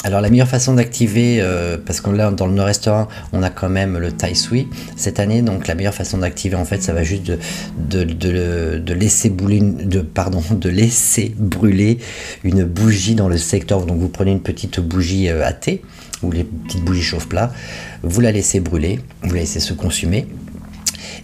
Alors 0.07 0.21
la 0.21 0.29
meilleure 0.29 0.47
façon 0.47 0.75
d'activer, 0.75 1.39
euh, 1.41 1.77
parce 1.83 1.99
que 1.99 2.09
là 2.11 2.31
dans 2.31 2.45
le 2.45 2.57
1, 2.57 3.07
on 3.33 3.43
a 3.43 3.49
quand 3.49 3.67
même 3.67 3.97
le 3.97 4.11
Tai 4.11 4.33
Sui 4.35 4.69
cette 4.95 5.19
année, 5.19 5.41
donc 5.41 5.67
la 5.67 5.75
meilleure 5.75 5.93
façon 5.93 6.19
d'activer 6.19 6.55
en 6.55 6.65
fait, 6.65 6.81
ça 6.81 6.93
va 6.93 7.03
juste 7.03 7.31
de, 7.77 8.93
laisser 8.93 9.29
brûler, 9.29 9.59
de 9.61 10.69
laisser 10.69 11.35
brûler 11.37 11.97
une 12.45 12.63
bougie 12.63 13.15
dans 13.15 13.27
le 13.27 13.37
secteur. 13.37 13.85
Donc 13.85 13.97
vous 13.97 14.07
prenez 14.07 14.31
une 14.31 14.41
petite 14.41 14.79
bougie 14.79 15.29
euh, 15.29 15.45
à 15.45 15.51
thé 15.51 15.81
ou 16.23 16.31
les 16.31 16.43
petites 16.43 16.85
bougies 16.85 17.03
chauffe-plat, 17.03 17.51
vous 18.01 18.21
la 18.21 18.31
laissez 18.31 18.59
brûler, 18.59 18.99
vous 19.23 19.33
la 19.33 19.41
laissez 19.41 19.59
se 19.59 19.73
consumer 19.73 20.25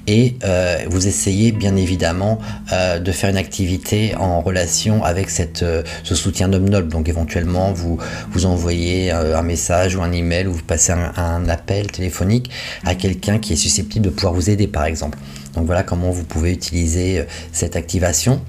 et 0.07 0.35
euh, 0.43 0.79
vous 0.89 1.07
essayez 1.07 1.51
bien 1.51 1.75
évidemment 1.75 2.39
euh, 2.71 2.99
de 2.99 3.11
faire 3.11 3.29
une 3.29 3.37
activité 3.37 4.15
en 4.15 4.41
relation 4.41 5.03
avec 5.03 5.27
euh, 5.61 5.83
ce 6.03 6.15
soutien 6.15 6.49
d'homme 6.49 6.69
noble. 6.69 6.89
Donc 6.89 7.09
éventuellement 7.09 7.71
vous, 7.71 7.99
envoyez 8.45 9.11
un 9.11 9.41
message 9.41 9.95
ou 9.95 10.01
un 10.01 10.11
email 10.11 10.47
ou 10.47 10.53
vous 10.53 10.63
passez 10.63 10.91
un 10.91 11.47
appel 11.47 11.87
téléphonique 11.87 12.49
à 12.85 12.95
quelqu'un 12.95 13.39
qui 13.39 13.53
est 13.53 13.57
susceptible 13.57 14.05
de 14.05 14.09
pouvoir 14.09 14.33
vous 14.33 14.49
aider 14.49 14.67
par 14.67 14.85
exemple. 14.85 15.17
Donc 15.55 15.65
voilà 15.65 15.83
comment 15.83 16.11
vous 16.11 16.23
pouvez 16.23 16.51
utiliser 16.51 17.25
cette 17.51 17.75
activation. 17.75 18.41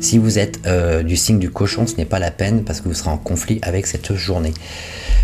Si 0.00 0.18
vous 0.18 0.38
êtes 0.38 0.60
du 1.04 1.16
signe 1.16 1.38
du 1.38 1.50
cochon, 1.50 1.86
ce 1.86 1.96
n'est 1.96 2.04
pas 2.04 2.18
la 2.18 2.30
peine 2.30 2.64
parce 2.64 2.80
que 2.80 2.88
vous 2.88 2.94
serez 2.94 3.10
en 3.10 3.18
conflit 3.18 3.58
avec 3.62 3.86
cette 3.86 4.14
journée. 4.14 4.52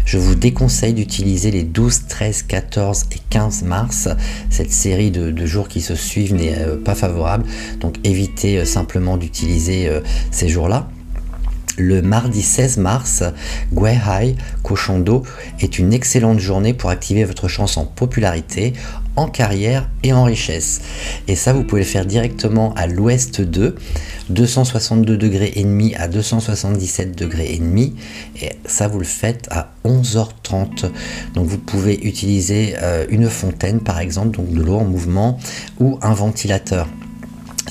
Je 0.05 0.19
vous 0.19 0.35
déconseille 0.35 0.95
d'utiliser 0.95 1.51
les 1.51 1.63
12, 1.63 2.07
13, 2.09 2.43
14 2.43 3.05
et 3.13 3.19
15 3.31 3.63
mars. 3.63 4.09
Cette 4.51 4.73
série 4.73 5.11
de, 5.11 5.47
jours 5.47 5.69
qui 5.69 5.81
se 5.81 5.95
suivent 5.95 6.35
n'est 6.35 6.59
euh, 6.59 6.77
pas 6.77 6.95
favorable, 6.95 7.45
donc 7.81 7.97
évitez 8.05 8.59
euh, 8.59 8.65
simplement 8.65 9.17
d'utiliser 9.17 9.89
euh, 9.89 10.01
ces 10.31 10.49
jours-là. 10.49 10.89
Le 11.79 12.03
mardi 12.03 12.43
16 12.43 12.77
mars, 12.79 13.23
Guehai, 13.73 14.37
cochon 14.63 14.99
d'eau, 14.99 15.23
est 15.61 15.79
une 15.79 15.93
excellente 15.93 16.39
journée 16.39 16.75
pour 16.75 16.91
activer 16.91 17.25
votre 17.25 17.49
chance 17.49 17.79
en 17.79 17.87
popularité, 17.87 18.75
en 19.17 19.29
carrière 19.29 19.89
et 20.03 20.13
en 20.13 20.25
richesse. 20.25 20.83
Et 21.29 21.37
ça, 21.37 21.53
vous 21.53 21.65
pouvez 21.65 21.83
le 21.83 21.87
faire 21.87 22.05
directement 22.05 22.75
à 22.75 22.87
l'ouest 22.87 23.41
2, 23.41 23.77
262 24.29 25.17
degrés 25.17 25.53
et 25.57 25.65
demi 25.65 25.95
à 25.95 26.09
277 26.09 27.17
degrés 27.17 27.55
et 27.55 27.59
demi. 27.59 27.95
Et 28.41 28.51
ça, 28.67 28.89
vous 28.89 28.99
le 28.99 29.05
faites 29.05 29.49
à 29.51 29.73
11h30. 29.85 30.91
Donc, 31.35 31.47
vous 31.47 31.59
pouvez 31.59 31.99
utiliser 32.07 32.75
euh, 32.83 33.07
une 33.09 33.29
fontaine, 33.29 33.81
par 33.81 33.99
exemple, 33.99 34.37
donc 34.37 34.53
de 34.53 34.63
l'eau 34.63 34.77
en 34.77 34.85
mouvement 34.85 35.39
ou 35.81 35.99
un 36.03 36.13
ventilateur 36.13 36.87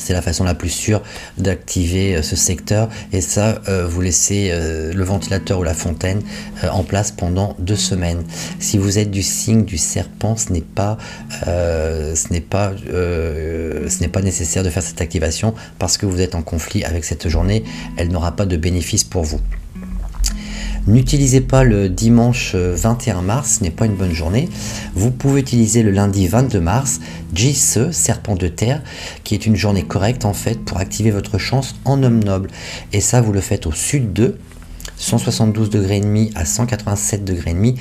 c'est 0.02 0.14
la 0.14 0.22
façon 0.22 0.44
la 0.44 0.56
plus 0.56 0.70
sûre 0.70 1.02
d'activer 1.38 2.16
euh, 2.16 2.22
ce 2.22 2.36
secteur. 2.36 2.90
Et 3.14 3.22
ça 3.22 3.62
euh, 3.70 3.88
vous 3.88 4.02
laissez 4.02 4.50
euh, 4.52 4.92
le 4.94 5.04
ventilateur 5.04 5.60
ou 5.60 5.64
la 5.64 5.74
fontaine 5.74 6.22
en 6.70 6.84
place 6.84 7.12
pendant 7.12 7.56
deux 7.60 7.76
semaines. 7.76 8.24
Si 8.60 8.78
vous 8.78 9.00
êtes 9.00 9.12
du 9.12 9.24
signe 9.24 9.64
du 9.64 9.78
serpent 9.78 10.36
ce 10.36 10.52
n'est 10.52 10.62
pas 10.62 11.08
nécessaire 14.22 14.64
de 14.64 14.70
faire 14.70 14.84
cette 14.84 15.02
activation 15.02 15.54
parce 15.80 15.98
que 15.98 16.06
vous 16.06 16.22
êtes 16.22 16.36
en 16.36 16.42
conflit 16.42 16.84
avec 16.84 17.04
cette 17.06 17.28
journée. 17.28 17.64
Elle 17.98 18.10
n'aura 18.10 18.36
pas 18.36 18.46
de 18.46 18.58
bénéfice 18.58 19.04
pour 19.04 19.24
vous 19.24 19.42
N'utilisez 20.88 21.42
pas 21.42 21.64
le 21.64 21.90
dimanche 21.90 22.56
21 22.56 23.18
euh, 23.18 23.22
mars, 23.22 23.58
ce 23.60 23.64
n'est 23.64 23.70
pas 23.70 23.86
une 23.86 23.96
bonne 23.96 24.14
journée. 24.14 24.50
Vous 24.96 25.12
pouvez 25.12 25.42
utiliser 25.42 25.84
le 25.84 25.92
lundi 25.92 26.28
22 26.28 26.60
mars, 26.60 27.00
Jise, 27.36 27.92
serpent 27.92 28.36
de 28.36 28.48
terre, 28.48 28.82
qui 29.24 29.36
est 29.36 29.46
une 29.46 29.56
journée 29.56 29.84
correcte 29.84 30.26
en 30.26 30.34
fait 30.34 30.60
pour 30.60 30.80
activer 30.80 31.12
votre 31.12 31.38
chance 31.38 31.76
en 31.86 32.02
homme 32.02 32.24
noble. 32.24 32.50
Et 32.94 33.00
ça, 33.00 33.22
vous 33.22 33.32
le 33.32 33.42
faites 33.42 33.68
au 33.68 33.72
sud 33.72 34.12
de 34.12 34.38
172 34.98 35.70
degrés 35.70 35.98
et 35.98 36.02
demi 36.02 36.32
à 36.34 36.46
187 36.46 37.24
degrés 37.24 37.52
et 37.52 37.54
demi 37.54 37.76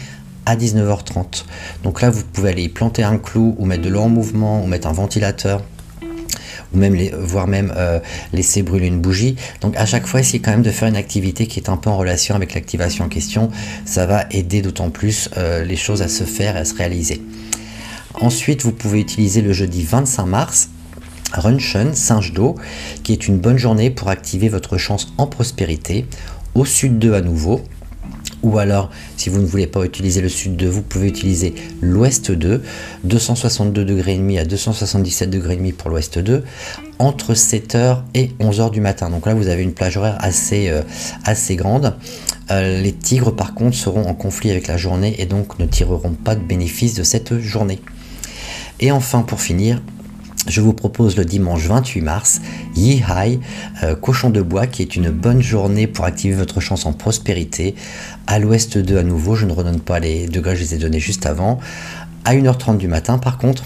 à 0.44 0.56
19h30. 0.56 1.44
Donc 1.82 2.02
là, 2.02 2.10
vous 2.10 2.22
pouvez 2.30 2.50
aller 2.50 2.68
planter 2.68 3.02
un 3.02 3.16
clou 3.16 3.54
ou 3.58 3.64
mettre 3.64 3.82
de 3.82 3.88
l'eau 3.88 4.00
en 4.00 4.08
mouvement 4.10 4.62
ou 4.62 4.66
mettre 4.66 4.88
un 4.88 4.92
ventilateur 4.92 5.62
même 6.72 6.96
voire 7.18 7.46
même 7.46 7.72
euh, 7.76 8.00
laisser 8.32 8.62
brûler 8.62 8.86
une 8.86 9.00
bougie. 9.00 9.36
Donc 9.60 9.76
à 9.76 9.86
chaque 9.86 10.06
fois, 10.06 10.20
essayez 10.20 10.40
quand 10.40 10.50
même 10.50 10.62
de 10.62 10.70
faire 10.70 10.88
une 10.88 10.96
activité 10.96 11.46
qui 11.46 11.60
est 11.60 11.68
un 11.68 11.76
peu 11.76 11.90
en 11.90 11.96
relation 11.96 12.34
avec 12.34 12.54
l'activation 12.54 13.04
en 13.04 13.08
question. 13.08 13.50
Ça 13.84 14.06
va 14.06 14.26
aider 14.30 14.62
d'autant 14.62 14.90
plus 14.90 15.28
euh, 15.36 15.64
les 15.64 15.76
choses 15.76 16.02
à 16.02 16.08
se 16.08 16.24
faire 16.24 16.56
et 16.56 16.60
à 16.60 16.64
se 16.64 16.74
réaliser. 16.74 17.22
Ensuite, 18.14 18.62
vous 18.62 18.72
pouvez 18.72 19.00
utiliser 19.00 19.40
le 19.40 19.52
jeudi 19.52 19.82
25 19.82 20.26
mars. 20.26 20.68
Runchen, 21.32 21.94
singe 21.94 22.32
d'eau, 22.32 22.56
qui 23.04 23.12
est 23.12 23.28
une 23.28 23.38
bonne 23.38 23.56
journée 23.56 23.90
pour 23.90 24.08
activer 24.08 24.48
votre 24.48 24.78
chance 24.78 25.12
en 25.16 25.26
prospérité. 25.26 26.06
Au 26.54 26.64
sud 26.64 26.98
2 26.98 27.14
à 27.14 27.20
nouveau, 27.20 27.62
ou 28.42 28.58
alors 28.58 28.90
si 29.16 29.28
vous 29.28 29.40
ne 29.40 29.46
voulez 29.46 29.66
pas 29.66 29.84
utiliser 29.84 30.20
le 30.20 30.28
sud 30.28 30.56
2 30.56 30.68
vous 30.68 30.82
pouvez 30.82 31.08
utiliser 31.08 31.54
l'ouest 31.80 32.30
2 32.30 32.62
262 33.04 33.84
degrés 33.84 34.14
et 34.14 34.18
demi 34.18 34.38
à 34.38 34.44
277 34.44 35.30
degrés 35.30 35.54
et 35.54 35.56
demi 35.56 35.72
pour 35.72 35.90
l'ouest 35.90 36.18
2 36.18 36.44
entre 36.98 37.32
7h 37.32 38.02
et 38.14 38.30
11h 38.40 38.70
du 38.70 38.82
matin. 38.82 39.08
Donc 39.08 39.26
là 39.26 39.34
vous 39.34 39.48
avez 39.48 39.62
une 39.62 39.72
plage 39.72 39.96
horaire 39.96 40.18
assez, 40.20 40.68
euh, 40.68 40.82
assez 41.24 41.56
grande. 41.56 41.96
Euh, 42.50 42.82
les 42.82 42.92
tigres 42.92 43.34
par 43.34 43.54
contre 43.54 43.76
seront 43.76 44.04
en 44.04 44.14
conflit 44.14 44.50
avec 44.50 44.66
la 44.66 44.76
journée 44.76 45.14
et 45.18 45.26
donc 45.26 45.58
ne 45.58 45.66
tireront 45.66 46.12
pas 46.12 46.34
de 46.34 46.42
bénéfice 46.42 46.94
de 46.94 47.02
cette 47.02 47.38
journée. 47.38 47.80
Et 48.80 48.92
enfin 48.92 49.22
pour 49.22 49.40
finir 49.40 49.80
je 50.46 50.60
vous 50.60 50.72
propose 50.72 51.16
le 51.16 51.24
dimanche 51.24 51.66
28 51.66 52.00
mars, 52.00 52.40
Yihai, 52.74 53.40
euh, 53.82 53.94
cochon 53.94 54.30
de 54.30 54.40
bois, 54.40 54.66
qui 54.66 54.82
est 54.82 54.96
une 54.96 55.10
bonne 55.10 55.42
journée 55.42 55.86
pour 55.86 56.04
activer 56.04 56.34
votre 56.34 56.60
chance 56.60 56.86
en 56.86 56.92
prospérité. 56.92 57.74
À 58.26 58.38
l'ouest 58.38 58.78
2 58.78 58.98
à 58.98 59.02
nouveau, 59.02 59.34
je 59.34 59.46
ne 59.46 59.52
redonne 59.52 59.80
pas 59.80 59.98
les 59.98 60.26
degrés, 60.28 60.56
je 60.56 60.62
les 60.62 60.74
ai 60.74 60.78
donnés 60.78 61.00
juste 61.00 61.26
avant. 61.26 61.60
À 62.24 62.34
1h30 62.34 62.78
du 62.78 62.88
matin, 62.88 63.18
par 63.18 63.38
contre, 63.38 63.64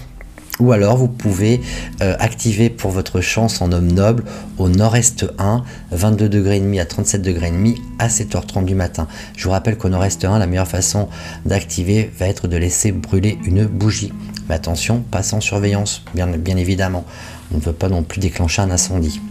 ou 0.59 0.71
alors 0.71 0.97
vous 0.97 1.07
pouvez 1.07 1.61
euh, 2.01 2.15
activer 2.19 2.69
pour 2.69 2.91
votre 2.91 3.21
chance 3.21 3.61
en 3.61 3.71
homme 3.71 3.91
noble 3.91 4.23
au 4.57 4.69
nord-est 4.69 5.25
1, 5.37 5.63
22 5.91 6.29
degrés 6.29 6.79
à 6.79 6.85
37 6.85 7.21
degrés 7.21 7.51
à 7.99 8.07
7h30 8.07 8.65
du 8.65 8.75
matin. 8.75 9.07
Je 9.35 9.43
vous 9.43 9.51
rappelle 9.51 9.77
qu'au 9.77 9.89
nord-est 9.89 10.23
1, 10.23 10.39
la 10.39 10.47
meilleure 10.47 10.67
façon 10.67 11.09
d'activer 11.45 12.11
va 12.17 12.27
être 12.27 12.47
de 12.47 12.57
laisser 12.57 12.91
brûler 12.91 13.37
une 13.45 13.65
bougie. 13.65 14.13
Mais 14.49 14.55
attention, 14.55 15.01
pas 15.11 15.23
sans 15.23 15.41
surveillance, 15.41 16.03
bien, 16.13 16.27
bien 16.27 16.57
évidemment. 16.57 17.05
On 17.53 17.57
ne 17.57 17.61
veut 17.61 17.73
pas 17.73 17.89
non 17.89 18.03
plus 18.03 18.19
déclencher 18.19 18.61
un 18.61 18.71
incendie. 18.71 19.21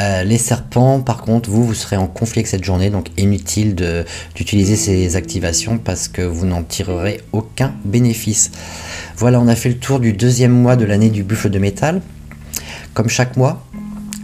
Euh, 0.00 0.24
les 0.24 0.38
serpents, 0.38 1.00
par 1.00 1.22
contre, 1.22 1.50
vous, 1.50 1.64
vous 1.64 1.74
serez 1.74 1.96
en 1.96 2.06
conflit 2.06 2.40
avec 2.40 2.46
cette 2.46 2.64
journée, 2.64 2.90
donc 2.90 3.08
inutile 3.18 3.74
d'utiliser 4.34 4.76
ces 4.76 5.16
activations 5.16 5.78
parce 5.78 6.08
que 6.08 6.22
vous 6.22 6.46
n'en 6.46 6.62
tirerez 6.62 7.20
aucun 7.32 7.74
bénéfice. 7.84 8.50
Voilà, 9.16 9.40
on 9.40 9.48
a 9.48 9.54
fait 9.54 9.68
le 9.68 9.78
tour 9.78 10.00
du 10.00 10.12
deuxième 10.12 10.52
mois 10.52 10.76
de 10.76 10.84
l'année 10.84 11.10
du 11.10 11.22
buffle 11.22 11.50
de 11.50 11.58
métal. 11.58 12.00
Comme 12.94 13.08
chaque 13.08 13.36
mois, 13.36 13.64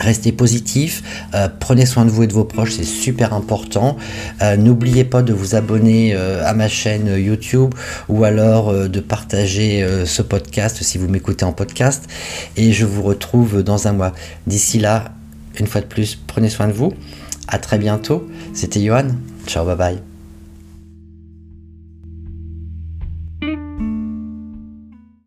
Restez 0.01 0.31
positif, 0.31 1.03
euh, 1.35 1.49
prenez 1.59 1.85
soin 1.85 2.05
de 2.05 2.11
vous 2.11 2.23
et 2.23 2.29
de 2.29 2.33
vos 2.33 2.45
proches, 2.45 2.75
c'est 2.77 2.85
super 2.85 3.33
important. 3.35 3.97
Euh, 4.43 4.57
n'oubliez 4.57 5.03
pas 5.03 5.23
de 5.23 5.33
vous 5.33 5.57
abonner 5.57 6.15
à 6.15 6.55
ma 6.55 6.69
chaîne 6.69 7.17
YouTube 7.19 7.75
ou 8.09 8.23
alors 8.23 8.73
de 8.89 9.01
partager 9.01 9.85
ce 10.07 10.23
podcast 10.23 10.85
si 10.85 10.99
vous 10.99 11.09
m'écoutez 11.09 11.45
en 11.45 11.53
podcast. 11.53 12.05
Et 12.57 12.73
je 12.73 12.87
vous 12.87 13.03
retrouve 13.03 13.65
dans 13.65 13.89
un 13.89 13.93
mois. 13.93 14.13
D'ici 14.47 14.79
là, 14.79 15.18
une 15.59 15.67
fois 15.67 15.81
de 15.81 15.87
plus, 15.87 16.17
prenez 16.17 16.49
soin 16.49 16.69
de 16.69 16.73
vous. 16.73 16.93
À 17.47 17.59
très 17.59 17.79
bientôt. 17.79 18.29
C'était 18.55 18.81
Johan. 18.81 19.09
Ciao, 19.47 19.65
bye 19.65 19.77
bye. 19.77 20.08